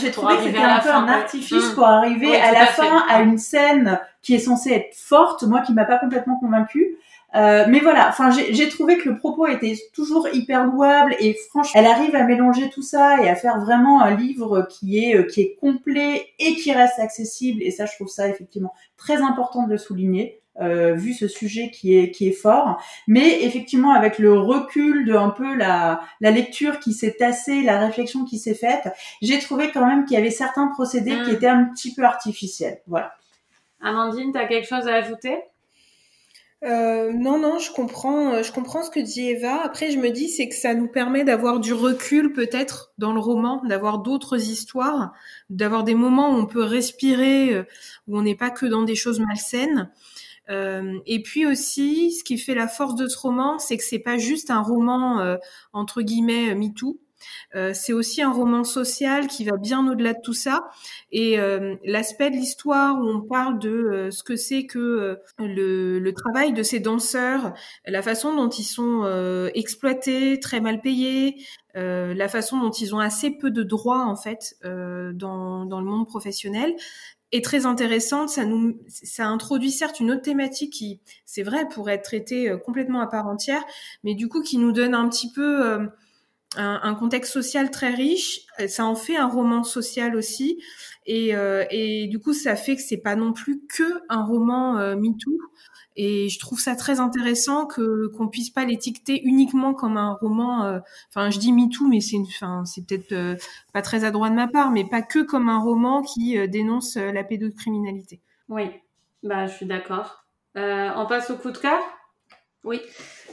j'ai 0.00 0.10
trouvé 0.10 0.36
que 0.36 0.44
c'était 0.44 0.58
un 0.58 0.78
peu 0.78 0.88
fin, 0.88 1.04
un 1.04 1.08
artifice 1.08 1.70
Mm. 1.70 1.74
pour 1.74 1.84
arriver 1.86 2.36
à 2.36 2.52
la 2.52 2.66
fin 2.66 3.04
à 3.08 3.20
une 3.20 3.38
scène 3.38 4.00
qui 4.22 4.34
est 4.34 4.38
censée 4.38 4.70
être 4.70 4.94
forte, 4.94 5.42
moi 5.44 5.60
qui 5.60 5.72
m'a 5.72 5.84
pas 5.84 5.98
complètement 5.98 6.38
convaincue. 6.38 6.98
Euh, 7.34 7.66
mais 7.68 7.80
voilà, 7.80 8.08
enfin 8.08 8.30
j'ai 8.30 8.54
j'ai 8.54 8.70
trouvé 8.70 8.96
que 8.96 9.06
le 9.10 9.18
propos 9.18 9.46
était 9.46 9.76
toujours 9.92 10.26
hyper 10.32 10.64
louable 10.64 11.14
et 11.20 11.36
franchement, 11.50 11.78
elle 11.78 11.86
arrive 11.86 12.16
à 12.16 12.24
mélanger 12.24 12.70
tout 12.70 12.80
ça 12.80 13.22
et 13.22 13.28
à 13.28 13.34
faire 13.34 13.60
vraiment 13.60 14.00
un 14.00 14.14
livre 14.14 14.66
qui 14.70 15.04
est 15.04 15.14
euh, 15.14 15.24
qui 15.24 15.42
est 15.42 15.58
complet 15.60 16.26
et 16.38 16.54
qui 16.54 16.72
reste 16.72 16.98
accessible. 16.98 17.62
Et 17.62 17.70
ça 17.70 17.84
je 17.84 17.94
trouve 17.96 18.08
ça 18.08 18.28
effectivement 18.28 18.72
très 18.96 19.20
important 19.20 19.64
de 19.64 19.72
le 19.72 19.78
souligner. 19.78 20.40
Euh, 20.60 20.94
vu 20.94 21.12
ce 21.12 21.28
sujet 21.28 21.70
qui 21.70 21.96
est 21.96 22.10
qui 22.10 22.26
est 22.26 22.32
fort, 22.32 22.82
mais 23.06 23.44
effectivement 23.44 23.92
avec 23.92 24.18
le 24.18 24.32
recul 24.32 25.04
de 25.04 25.14
un 25.14 25.30
peu 25.30 25.54
la 25.54 26.00
la 26.20 26.32
lecture 26.32 26.80
qui 26.80 26.92
s'est 26.92 27.14
tassée, 27.16 27.62
la 27.62 27.78
réflexion 27.78 28.24
qui 28.24 28.38
s'est 28.38 28.56
faite, 28.56 28.88
j'ai 29.22 29.38
trouvé 29.38 29.70
quand 29.70 29.86
même 29.86 30.04
qu'il 30.04 30.16
y 30.16 30.20
avait 30.20 30.30
certains 30.30 30.66
procédés 30.68 31.14
Mm. 31.14 31.24
qui 31.24 31.30
étaient 31.30 31.46
un 31.46 31.64
petit 31.66 31.94
peu 31.94 32.02
artificiels. 32.02 32.80
Voilà. 32.88 33.12
Amandine, 33.80 34.32
t'as 34.32 34.46
quelque 34.46 34.66
chose 34.66 34.88
à 34.88 34.94
ajouter? 34.94 35.36
Euh, 36.64 37.12
non, 37.12 37.38
non, 37.38 37.60
je 37.60 37.70
comprends, 37.70 38.32
euh, 38.32 38.42
je 38.42 38.50
comprends 38.50 38.82
ce 38.82 38.90
que 38.90 38.98
dit 38.98 39.28
Eva. 39.28 39.60
Après, 39.62 39.92
je 39.92 39.98
me 39.98 40.10
dis, 40.10 40.28
c'est 40.28 40.48
que 40.48 40.56
ça 40.56 40.74
nous 40.74 40.88
permet 40.88 41.22
d'avoir 41.22 41.60
du 41.60 41.72
recul 41.72 42.32
peut-être 42.32 42.92
dans 42.98 43.12
le 43.12 43.20
roman, 43.20 43.62
d'avoir 43.64 44.00
d'autres 44.00 44.50
histoires, 44.50 45.12
d'avoir 45.50 45.84
des 45.84 45.94
moments 45.94 46.30
où 46.30 46.34
on 46.34 46.46
peut 46.46 46.64
respirer, 46.64 47.60
où 48.08 48.18
on 48.18 48.22
n'est 48.22 48.34
pas 48.34 48.50
que 48.50 48.66
dans 48.66 48.82
des 48.82 48.96
choses 48.96 49.20
malsaines. 49.20 49.88
Euh, 50.50 50.98
et 51.06 51.22
puis 51.22 51.46
aussi, 51.46 52.12
ce 52.12 52.24
qui 52.24 52.38
fait 52.38 52.54
la 52.54 52.68
force 52.68 52.94
de 52.94 53.06
ce 53.06 53.18
roman, 53.18 53.58
c'est 53.58 53.76
que 53.76 53.84
c'est 53.84 53.98
pas 53.98 54.18
juste 54.18 54.50
un 54.50 54.62
roman 54.62 55.20
euh, 55.20 55.36
entre 55.72 56.02
guillemets 56.02 56.50
euh, 56.50 56.54
MeToo. 56.54 56.98
Euh, 57.54 57.72
c'est 57.74 57.92
aussi 57.92 58.22
un 58.22 58.32
roman 58.32 58.64
social 58.64 59.26
qui 59.26 59.44
va 59.44 59.56
bien 59.56 59.86
au-delà 59.90 60.14
de 60.14 60.20
tout 60.22 60.34
ça. 60.34 60.68
Et 61.10 61.38
euh, 61.38 61.74
l'aspect 61.84 62.30
de 62.30 62.36
l'histoire 62.36 62.98
où 63.00 63.08
on 63.08 63.22
parle 63.22 63.58
de 63.58 63.70
euh, 63.70 64.10
ce 64.10 64.22
que 64.22 64.36
c'est 64.36 64.66
que 64.66 65.18
le, 65.38 65.98
le 65.98 66.12
travail 66.12 66.52
de 66.52 66.62
ces 66.62 66.80
danseurs, 66.80 67.54
la 67.86 68.02
façon 68.02 68.34
dont 68.34 68.48
ils 68.48 68.64
sont 68.64 69.04
exploités, 69.54 70.40
très 70.40 70.60
mal 70.60 70.80
payés, 70.80 71.36
la 71.74 72.28
façon 72.28 72.60
dont 72.60 72.70
ils 72.70 72.94
ont 72.94 72.98
assez 72.98 73.30
peu 73.30 73.50
de 73.50 73.62
droits 73.62 74.04
en 74.04 74.16
fait 74.16 74.56
dans, 74.62 75.64
dans 75.64 75.80
le 75.80 75.86
monde 75.86 76.06
professionnel 76.06 76.74
est 77.32 77.44
très 77.44 77.66
intéressante. 77.66 78.30
Ça 78.30 78.44
nous, 78.44 78.78
ça 78.88 79.26
introduit 79.26 79.70
certes 79.70 80.00
une 80.00 80.10
autre 80.10 80.22
thématique 80.22 80.72
qui, 80.72 81.00
c'est 81.24 81.42
vrai, 81.42 81.68
pourrait 81.68 81.94
être 81.94 82.04
traitée 82.04 82.50
euh, 82.50 82.56
complètement 82.58 83.00
à 83.00 83.06
part 83.06 83.26
entière, 83.26 83.64
mais 84.04 84.14
du 84.14 84.28
coup 84.28 84.42
qui 84.42 84.58
nous 84.58 84.72
donne 84.72 84.94
un 84.94 85.08
petit 85.08 85.30
peu 85.32 85.66
euh, 85.66 85.86
un, 86.56 86.94
contexte 86.94 87.32
social 87.32 87.70
très 87.70 87.90
riche. 87.90 88.40
Euh, 88.60 88.68
Ça 88.68 88.84
en 88.84 88.96
fait 88.96 89.16
un 89.16 89.28
roman 89.28 89.64
social 89.64 90.16
aussi, 90.16 90.62
et, 91.06 91.32
et 91.70 92.06
du 92.08 92.18
coup 92.18 92.34
ça 92.34 92.54
fait 92.54 92.76
que 92.76 92.82
c'est 92.82 92.98
pas 92.98 93.16
non 93.16 93.32
plus 93.32 93.62
que 93.66 94.02
un 94.10 94.24
roman 94.24 94.78
euh, 94.78 94.94
MeToo. 94.96 95.38
Et 96.00 96.28
je 96.28 96.38
trouve 96.38 96.60
ça 96.60 96.76
très 96.76 97.00
intéressant 97.00 97.66
que 97.66 98.06
qu'on 98.16 98.28
puisse 98.28 98.50
pas 98.50 98.64
l'étiqueter 98.64 99.20
uniquement 99.24 99.74
comme 99.74 99.96
un 99.96 100.12
roman. 100.12 100.64
euh, 100.64 100.78
Enfin, 101.08 101.28
je 101.30 101.40
dis 101.40 101.52
MeToo, 101.52 101.88
mais 101.88 102.00
c'est 102.00 102.14
une, 102.16 102.26
c'est 102.64 102.86
peut-être 102.86 103.10
euh, 103.10 103.36
pas 103.72 103.82
très 103.82 104.04
adroit 104.04 104.30
de 104.30 104.36
ma 104.36 104.46
part, 104.46 104.70
mais 104.70 104.84
pas 104.84 105.02
que 105.02 105.18
comme 105.24 105.48
un 105.48 105.58
roman 105.58 106.02
qui 106.02 106.38
euh, 106.38 106.46
dénonce 106.46 106.94
la 106.94 107.24
pédocriminalité. 107.24 108.20
Oui, 108.48 108.70
bah, 109.24 109.46
je 109.48 109.54
suis 109.54 109.66
d'accord. 109.66 110.24
On 110.54 111.06
passe 111.08 111.30
au 111.30 111.36
coup 111.36 111.50
de 111.50 111.58
cœur? 111.58 111.80
Oui. 112.64 112.80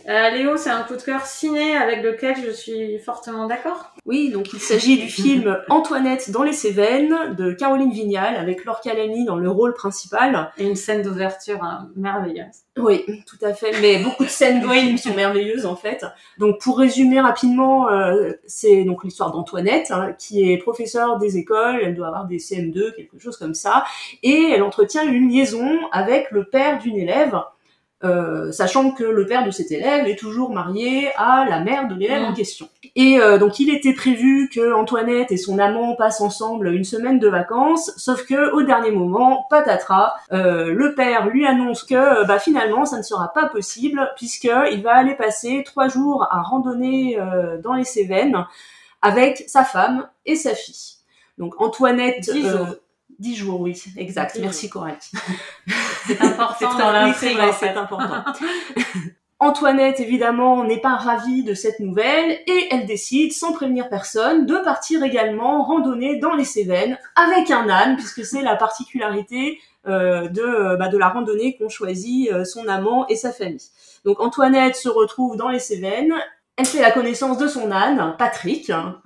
Euh, 0.08 0.30
Léo, 0.30 0.56
c'est 0.56 0.70
un 0.70 0.84
coup 0.84 0.96
de 0.96 1.02
cœur 1.02 1.26
ciné 1.26 1.76
avec 1.76 2.04
lequel 2.04 2.36
je 2.46 2.52
suis 2.52 3.00
fortement 3.00 3.48
d'accord. 3.48 3.92
Oui, 4.06 4.30
donc 4.30 4.54
il 4.54 4.60
s'agit 4.60 5.00
du 5.00 5.10
film 5.10 5.58
Antoinette 5.70 6.30
dans 6.30 6.44
les 6.44 6.54
Cévennes 6.54 7.34
de 7.36 7.52
Caroline 7.54 7.92
Vignal 7.92 8.36
avec 8.36 8.66
Laure 8.66 8.82
Calamy 8.82 9.26
dans 9.26 9.38
le 9.38 9.50
rôle 9.50 9.74
principal. 9.74 10.52
Et 10.60 10.68
une 10.68 10.76
scène 10.76 11.02
d'ouverture 11.02 11.64
hein, 11.64 11.90
merveilleuse. 11.96 12.66
Oui, 12.78 13.04
tout 13.26 13.44
à 13.44 13.54
fait. 13.54 13.72
Mais 13.82 14.04
beaucoup 14.04 14.26
de 14.26 14.30
scènes 14.30 14.62
film 14.70 14.98
sont 14.98 15.16
merveilleuses 15.16 15.66
en 15.66 15.76
fait. 15.76 16.06
Donc 16.38 16.62
pour 16.62 16.78
résumer 16.78 17.20
rapidement, 17.20 17.90
euh, 17.90 18.34
c'est 18.46 18.84
donc 18.84 19.04
l'histoire 19.04 19.32
d'Antoinette 19.32 19.90
hein, 19.90 20.14
qui 20.20 20.52
est 20.52 20.60
professeure 20.60 21.18
des 21.18 21.38
écoles. 21.38 21.80
Elle 21.82 21.96
doit 21.96 22.08
avoir 22.08 22.26
des 22.26 22.38
CM2, 22.38 22.94
quelque 22.94 23.18
chose 23.18 23.38
comme 23.38 23.56
ça, 23.56 23.86
et 24.22 24.52
elle 24.52 24.62
entretient 24.62 25.04
une 25.04 25.30
liaison 25.30 25.80
avec 25.92 26.30
le 26.30 26.44
père 26.44 26.78
d'une 26.78 26.98
élève. 26.98 27.40
Euh, 28.04 28.52
sachant 28.52 28.92
que 28.92 29.04
le 29.04 29.26
père 29.26 29.46
de 29.46 29.52
cet 29.52 29.72
élève 29.72 30.06
est 30.06 30.18
toujours 30.18 30.52
marié 30.52 31.10
à 31.18 31.46
la 31.50 31.62
mère 31.62 31.88
de 31.88 31.96
l'élève 31.96 32.24
en 32.24 32.34
question. 32.34 32.68
Et 32.96 33.20
euh, 33.20 33.38
donc 33.38 33.60
il 33.60 33.74
était 33.74 33.94
prévu 33.94 34.50
que 34.54 34.74
Antoinette 34.74 35.32
et 35.32 35.38
son 35.38 35.60
amant 35.60 35.96
passent 35.96 36.22
ensemble 36.22 36.68
une 36.68 36.84
semaine 36.84 37.20
de 37.20 37.28
vacances, 37.28 37.92
sauf 37.98 38.26
que 38.26 38.52
au 38.52 38.64
dernier 38.64 38.92
moment, 38.92 39.46
patatras, 39.50 40.14
euh, 40.34 40.74
le 40.74 40.94
père 40.94 41.28
lui 41.28 41.48
annonce 41.48 41.84
que 41.84 41.96
euh, 41.96 42.24
bah, 42.26 42.38
finalement 42.38 42.86
ça 42.86 42.98
ne 42.98 43.04
sera 43.04 43.32
pas 43.32 43.48
possible 43.48 44.12
puisque 44.18 44.50
il 44.72 44.84
va 44.84 44.96
aller 44.96 45.16
passer 45.16 45.64
trois 45.66 45.88
jours 45.88 46.28
à 46.30 46.42
randonner 46.42 47.18
euh, 47.18 47.58
dans 47.62 47.74
les 47.74 47.86
Cévennes 47.86 48.46
avec 49.02 49.46
sa 49.48 49.64
femme 49.64 50.08
et 50.26 50.36
sa 50.36 50.54
fille. 50.54 50.98
Donc 51.38 51.60
Antoinette. 51.62 52.30
10 52.30 52.50
jours. 52.50 52.68
10 53.20 53.36
jours, 53.36 53.62
oui, 53.62 53.82
exact. 53.96 54.38
Merci 54.42 54.70
Coralie. 54.70 55.12
C'est 56.08 56.22
important 56.22 57.06
oui, 57.06 57.14
c'est 57.60 57.78
important. 57.78 58.24
Antoinette, 59.40 60.00
évidemment, 60.00 60.64
n'est 60.64 60.80
pas 60.80 60.96
ravie 60.96 61.44
de 61.44 61.54
cette 61.54 61.82
nouvelle 61.82 62.40
et 62.48 62.68
elle 62.72 62.86
décide, 62.86 63.34
sans 63.34 63.52
prévenir 63.52 63.90
personne, 63.90 64.46
de 64.46 64.56
partir 64.58 65.04
également 65.04 65.64
randonner 65.64 66.18
dans 66.18 66.34
les 66.34 66.46
Cévennes 66.46 66.98
avec 67.16 67.52
un 67.52 67.70
âne, 67.70 67.98
puisque 67.98 68.26
c'est 68.26 68.42
la 68.42 68.56
particularité 68.56 69.60
euh, 69.88 70.30
de, 70.30 70.42
euh, 70.42 70.78
bah, 70.78 70.88
de 70.88 70.98
la 70.98 71.10
randonnée 71.10 71.58
qu'ont 71.58 71.70
choisi 71.70 72.30
euh, 72.32 72.46
son 72.46 72.68
amant 72.70 73.08
et 73.08 73.16
sa 73.16 73.34
famille. 73.34 73.62
Donc 74.06 74.22
Antoinette 74.22 74.76
se 74.76 74.90
retrouve 74.90 75.36
dans 75.36 75.50
les 75.50 75.60
Cévennes, 75.60 76.14
elle 76.58 76.66
fait 76.66 76.82
la 76.82 76.92
connaissance 76.92 77.38
de 77.38 77.48
son 77.48 77.70
âne, 77.72 78.16
Patrick, 78.18 78.70
hein, 78.70 79.02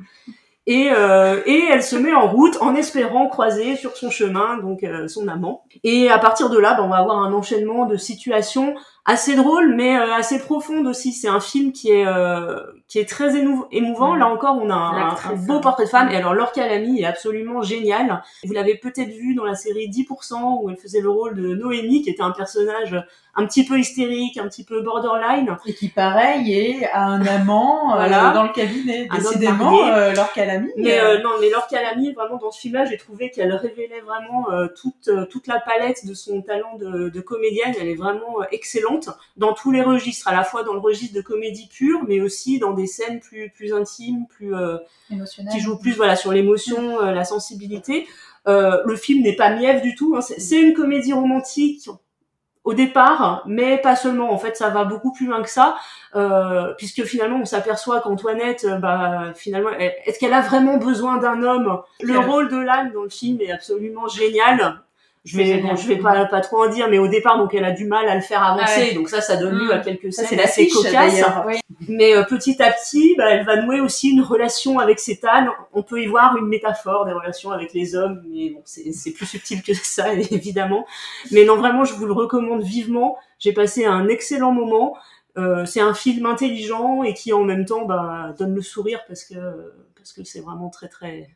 et, 0.69 0.91
euh, 0.91 1.41
et 1.47 1.63
elle 1.71 1.81
se 1.81 1.95
met 1.95 2.13
en 2.13 2.27
route 2.27 2.55
en 2.61 2.75
espérant 2.75 3.27
croiser 3.27 3.75
sur 3.75 3.97
son 3.97 4.11
chemin 4.11 4.57
donc 4.59 4.83
euh, 4.83 5.07
son 5.07 5.27
amant. 5.27 5.63
Et 5.83 6.11
à 6.11 6.19
partir 6.19 6.51
de 6.51 6.59
là, 6.59 6.75
bah, 6.75 6.83
on 6.83 6.89
va 6.89 6.97
avoir 6.97 7.17
un 7.17 7.33
enchaînement 7.33 7.87
de 7.87 7.97
situations 7.97 8.75
assez 9.09 9.35
drôles, 9.35 9.73
mais 9.75 9.97
euh, 9.97 10.13
assez 10.13 10.39
profondes 10.39 10.85
aussi. 10.85 11.13
C'est 11.13 11.27
un 11.27 11.39
film 11.39 11.71
qui 11.71 11.91
est 11.91 12.05
euh, 12.05 12.59
qui 12.87 12.99
est 12.99 13.09
très 13.09 13.35
émouvant. 13.71 14.15
Là 14.15 14.27
encore, 14.27 14.59
on 14.61 14.69
a 14.69 14.75
un, 14.75 15.35
beau 15.35 15.53
hein. 15.53 15.61
portrait 15.61 15.85
de 15.85 15.89
femme. 15.89 16.09
Et 16.11 16.15
alors, 16.15 16.33
Laure 16.33 16.51
Calamy 16.51 17.01
est 17.01 17.05
absolument 17.05 17.61
géniale. 17.63 18.23
Vous 18.45 18.53
l'avez 18.53 18.75
peut-être 18.75 19.09
vu 19.09 19.33
dans 19.33 19.45
la 19.45 19.55
série 19.55 19.89
10% 19.89 20.61
où 20.61 20.69
elle 20.69 20.77
faisait 20.77 21.01
le 21.01 21.09
rôle 21.09 21.35
de 21.35 21.55
Noémie, 21.55 22.03
qui 22.03 22.09
était 22.11 22.21
un 22.21 22.31
personnage 22.31 22.95
un 23.35 23.45
petit 23.45 23.65
peu 23.65 23.79
hystérique, 23.79 24.37
un 24.37 24.47
petit 24.47 24.63
peu 24.63 24.81
borderline. 24.81 25.57
Et 25.65 25.73
qui, 25.73 25.87
pareil, 25.87 26.53
est 26.53 26.89
à 26.91 27.05
un 27.05 27.25
amant 27.25 27.95
euh, 27.95 28.09
dans 28.33 28.43
le 28.43 28.53
cabinet. 28.53 29.07
Décidément, 29.07 29.87
euh, 29.87 30.13
leur 30.13 30.31
calamie. 30.33 30.71
Mais 30.77 30.99
euh, 30.99 31.21
non, 31.21 31.31
mais 31.39 31.49
Laure 31.49 31.67
Calamy, 31.67 32.13
vraiment 32.13 32.37
dans 32.37 32.51
ce 32.51 32.59
film-là, 32.59 32.85
j'ai 32.85 32.97
trouvé 32.97 33.29
qu'elle 33.29 33.53
révélait 33.53 34.01
vraiment 34.01 34.51
euh, 34.51 34.67
toute 34.67 35.07
euh, 35.07 35.25
toute 35.25 35.47
la 35.47 35.59
palette 35.59 36.05
de 36.05 36.13
son 36.13 36.41
talent 36.41 36.75
de, 36.77 37.09
de 37.09 37.21
comédienne. 37.21 37.73
Elle 37.79 37.87
est 37.87 37.95
vraiment 37.95 38.41
euh, 38.41 38.45
dans 39.37 39.53
tous 39.53 39.71
les 39.71 39.81
registres, 39.81 40.27
à 40.27 40.33
la 40.35 40.43
fois 40.43 40.63
dans 40.63 40.73
le 40.73 40.79
registre 40.79 41.15
de 41.15 41.21
comédie 41.21 41.67
pure, 41.67 42.01
mais 42.07 42.21
aussi 42.21 42.59
dans 42.59 42.71
des 42.73 42.87
scènes 42.87 43.19
plus 43.19 43.49
plus 43.51 43.73
intimes, 43.73 44.25
plus 44.27 44.53
euh, 44.55 44.77
qui 45.51 45.59
joue 45.59 45.77
plus 45.77 45.93
voilà 45.93 46.15
sur 46.15 46.31
l'émotion, 46.31 46.99
euh, 47.01 47.11
la 47.11 47.23
sensibilité. 47.23 48.07
Euh, 48.47 48.81
le 48.85 48.95
film 48.95 49.23
n'est 49.23 49.35
pas 49.35 49.49
mièvre 49.49 49.81
du 49.81 49.95
tout. 49.95 50.15
hein. 50.17 50.21
C'est 50.21 50.59
une 50.61 50.73
comédie 50.73 51.13
romantique 51.13 51.89
au 52.63 52.73
départ, 52.73 53.43
mais 53.47 53.77
pas 53.77 53.95
seulement. 53.95 54.31
En 54.31 54.37
fait, 54.37 54.55
ça 54.55 54.69
va 54.69 54.83
beaucoup 54.83 55.11
plus 55.11 55.25
loin 55.27 55.41
que 55.41 55.49
ça, 55.49 55.75
euh, 56.15 56.73
puisque 56.77 57.03
finalement, 57.03 57.39
on 57.41 57.45
s'aperçoit 57.45 58.01
qu'Antoinette, 58.01 58.65
bah, 58.81 59.33
finalement, 59.35 59.71
est-ce 59.71 60.19
qu'elle 60.19 60.33
a 60.33 60.41
vraiment 60.41 60.77
besoin 60.77 61.17
d'un 61.17 61.41
homme? 61.41 61.81
Le 62.01 62.13
rôle 62.19 62.49
de 62.49 62.57
l'âne 62.57 62.91
dans 62.93 63.03
le 63.03 63.09
film 63.09 63.39
est 63.41 63.51
absolument 63.51 64.07
génial. 64.07 64.81
Je 65.25 65.35
vais, 65.37 65.57
bon, 65.57 65.75
je 65.75 65.85
vais 65.87 65.97
pas, 65.97 66.25
pas 66.25 66.39
trop 66.41 66.63
en 66.63 66.69
dire, 66.69 66.87
mais 66.89 66.97
au 66.97 67.07
départ, 67.09 67.37
donc 67.37 67.53
elle 67.53 67.65
a 67.65 67.71
du 67.71 67.85
mal 67.85 68.07
à 68.07 68.15
le 68.15 68.21
faire 68.21 68.41
avancer, 68.41 68.73
Ah 68.75 68.79
ouais. 68.79 68.93
donc 68.93 69.09
ça, 69.09 69.19
ça 69.19 69.35
donne 69.35 69.53
lieu 69.53 69.67
Mm. 69.67 69.71
à 69.71 69.79
quelques 69.79 70.13
scènes 70.13 70.39
assez 70.39 70.67
cocasses. 70.69 70.91
d'ailleurs. 70.93 71.45
Mais 71.89 72.15
euh, 72.15 72.23
petit 72.23 72.61
à 72.63 72.71
petit, 72.71 73.15
bah, 73.17 73.25
elle 73.29 73.45
va 73.45 73.61
nouer 73.61 73.81
aussi 73.81 74.09
une 74.11 74.21
relation 74.21 74.79
avec 74.79 74.99
âne. 75.23 75.49
On 75.73 75.83
peut 75.83 76.01
y 76.01 76.07
voir 76.07 76.37
une 76.37 76.47
métaphore 76.47 77.05
des 77.05 77.11
relations 77.11 77.51
avec 77.51 77.73
les 77.73 77.95
hommes, 77.95 78.23
mais 78.33 78.51
bon, 78.51 78.61
c'est 78.63 78.91
c'est 78.93 79.11
plus 79.11 79.25
subtil 79.25 79.61
que 79.61 79.73
ça, 79.73 80.13
évidemment. 80.31 80.85
Mais 81.31 81.43
non, 81.43 81.57
vraiment, 81.57 81.83
je 81.83 81.93
vous 81.95 82.05
le 82.05 82.13
recommande 82.13 82.63
vivement. 82.63 83.17
J'ai 83.39 83.51
passé 83.53 83.85
un 83.85 84.07
excellent 84.07 84.51
moment. 84.53 84.95
Euh, 85.37 85.65
c'est 85.65 85.81
un 85.81 85.93
film 85.93 86.25
intelligent 86.25 87.03
et 87.03 87.13
qui 87.13 87.33
en 87.33 87.43
même 87.43 87.65
temps 87.65 87.85
bah, 87.85 88.33
donne 88.39 88.55
le 88.55 88.61
sourire 88.61 89.01
parce 89.07 89.23
que 89.25 89.35
parce 89.95 90.11
que 90.13 90.23
c'est 90.23 90.39
vraiment 90.39 90.69
très 90.69 90.87
très 90.87 91.29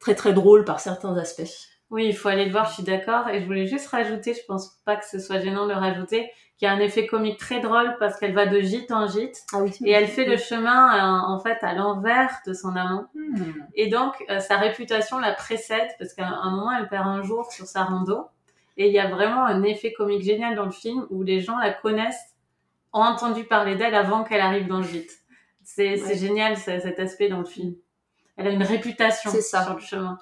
très 0.00 0.14
très 0.14 0.32
drôle 0.32 0.64
par 0.64 0.80
certains 0.80 1.16
aspects. 1.16 1.42
Oui, 1.90 2.06
il 2.06 2.16
faut 2.16 2.28
aller 2.28 2.44
le 2.46 2.50
voir, 2.50 2.68
je 2.68 2.74
suis 2.74 2.82
d'accord. 2.82 3.28
Et 3.28 3.40
je 3.40 3.46
voulais 3.46 3.66
juste 3.66 3.86
rajouter, 3.88 4.34
je 4.34 4.44
pense 4.46 4.78
pas 4.84 4.96
que 4.96 5.06
ce 5.06 5.18
soit 5.20 5.38
gênant 5.40 5.66
de 5.66 5.72
le 5.72 5.78
rajouter, 5.78 6.30
qu'il 6.58 6.66
y 6.66 6.70
a 6.70 6.74
un 6.74 6.80
effet 6.80 7.06
comique 7.06 7.38
très 7.38 7.60
drôle 7.60 7.96
parce 8.00 8.18
qu'elle 8.18 8.34
va 8.34 8.46
de 8.46 8.60
gîte 8.60 8.90
en 8.90 9.06
gîte 9.06 9.44
Ah 9.52 9.58
oui. 9.60 9.72
et 9.84 9.90
elle 9.92 10.08
fait 10.08 10.24
le 10.24 10.36
chemin 10.36 10.94
euh, 10.96 11.26
en 11.32 11.38
fait 11.38 11.58
à 11.62 11.74
l'envers 11.74 12.30
de 12.46 12.54
son 12.54 12.74
amant. 12.74 13.06
Hmm. 13.14 13.52
Et 13.74 13.88
donc 13.88 14.14
euh, 14.30 14.40
sa 14.40 14.56
réputation 14.56 15.18
la 15.18 15.32
précède 15.32 15.90
parce 15.98 16.12
qu'à 16.14 16.26
un 16.26 16.50
moment 16.50 16.72
elle 16.72 16.88
perd 16.88 17.06
un 17.06 17.22
jour 17.22 17.52
sur 17.52 17.66
sa 17.66 17.84
rando. 17.84 18.24
Et 18.78 18.88
il 18.88 18.92
y 18.92 18.98
a 18.98 19.06
vraiment 19.08 19.44
un 19.44 19.62
effet 19.62 19.92
comique 19.92 20.22
génial 20.22 20.54
dans 20.56 20.64
le 20.64 20.70
film 20.70 21.06
où 21.10 21.22
les 21.22 21.40
gens 21.40 21.58
la 21.58 21.70
connaissent, 21.72 22.34
ont 22.92 23.02
entendu 23.02 23.44
parler 23.44 23.74
d'elle 23.76 23.94
avant 23.94 24.24
qu'elle 24.24 24.40
arrive 24.40 24.66
dans 24.66 24.78
le 24.78 24.82
gîte. 24.84 25.12
C'est 25.62 26.02
Ouais. 26.02 26.16
génial 26.16 26.56
cet 26.56 26.98
aspect 26.98 27.28
dans 27.28 27.38
le 27.40 27.44
film. 27.44 27.74
Elle 28.36 28.48
a 28.48 28.50
une 28.50 28.62
réputation 28.62 29.30
ça. 29.30 29.62
sur 29.64 29.74
le 29.74 29.80
chemin. 29.80 30.18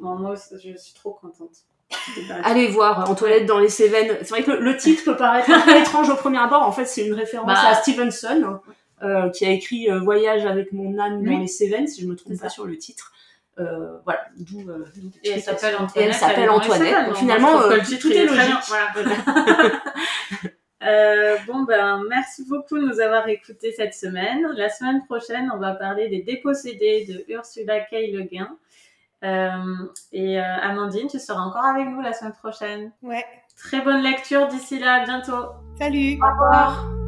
Bon, 0.00 0.16
moi, 0.16 0.34
je 0.52 0.76
suis 0.76 0.94
trop 0.94 1.12
contente. 1.12 1.64
Allez 2.44 2.68
voir 2.68 3.10
Antoinette 3.10 3.46
dans 3.46 3.58
les 3.58 3.68
Cévennes. 3.68 4.18
C'est 4.22 4.30
vrai 4.30 4.42
que 4.42 4.50
le, 4.50 4.76
titre 4.76 5.04
peut 5.04 5.16
paraître 5.16 5.50
un 5.50 5.60
peu 5.60 5.76
étrange 5.76 6.08
au 6.10 6.16
premier 6.16 6.38
abord. 6.38 6.62
En 6.62 6.72
fait, 6.72 6.86
c'est 6.86 7.06
une 7.06 7.14
référence 7.14 7.46
Bah. 7.46 7.68
à 7.68 7.74
Stevenson, 7.74 8.60
euh, 9.02 9.30
qui 9.30 9.44
a 9.44 9.50
écrit 9.50 9.90
euh, 9.90 10.00
Voyage 10.00 10.46
avec 10.46 10.72
mon 10.72 10.98
âne 10.98 11.22
dans 11.22 11.38
les 11.38 11.46
Cévennes, 11.46 11.86
si 11.86 12.02
je 12.02 12.06
me 12.06 12.16
trompe 12.16 12.40
pas 12.40 12.48
sur 12.48 12.64
le 12.64 12.76
titre. 12.76 13.12
Euh, 13.58 13.98
voilà, 14.04 14.20
d'où. 14.38 14.64
Et 15.22 15.30
elle 15.30 15.42
s'appelle 15.42 15.74
Antoinette. 15.74 15.96
Et 15.96 16.02
elle 16.02 16.14
s'appelle 16.14 16.50
Antoinette. 16.50 17.06
Donc, 17.06 17.16
finalement, 17.16 17.66
le 17.66 17.82
titre, 17.82 18.00
tout 18.00 18.12
est 18.12 18.26
logique. 18.26 18.54
Voilà. 18.68 18.88
Bon 21.46 21.62
ben 21.62 22.02
merci 22.08 22.44
beaucoup 22.48 22.76
de 22.76 22.84
nous 22.84 23.00
avoir 23.00 23.28
écoutés 23.28 23.72
cette 23.72 23.94
semaine. 23.94 24.46
La 24.56 24.68
semaine 24.68 25.04
prochaine, 25.04 25.50
on 25.54 25.58
va 25.58 25.74
parler 25.74 26.08
des 26.08 26.22
dépossédés 26.22 27.06
de 27.06 27.24
Ursula 27.32 27.80
K. 27.80 27.92
Le 28.12 28.22
Guin. 28.22 28.56
Euh, 29.22 29.74
et 30.12 30.40
euh, 30.40 30.56
Amandine, 30.62 31.08
tu 31.08 31.18
seras 31.18 31.40
encore 31.40 31.64
avec 31.64 31.86
nous 31.86 32.00
la 32.00 32.12
semaine 32.12 32.32
prochaine. 32.32 32.92
Ouais. 33.02 33.24
Très 33.56 33.80
bonne 33.80 34.02
lecture 34.02 34.48
d'ici 34.48 34.78
là, 34.78 35.02
à 35.02 35.04
bientôt. 35.04 35.46
Salut. 35.78 36.18
Au 36.22 36.30
revoir. 36.30 37.01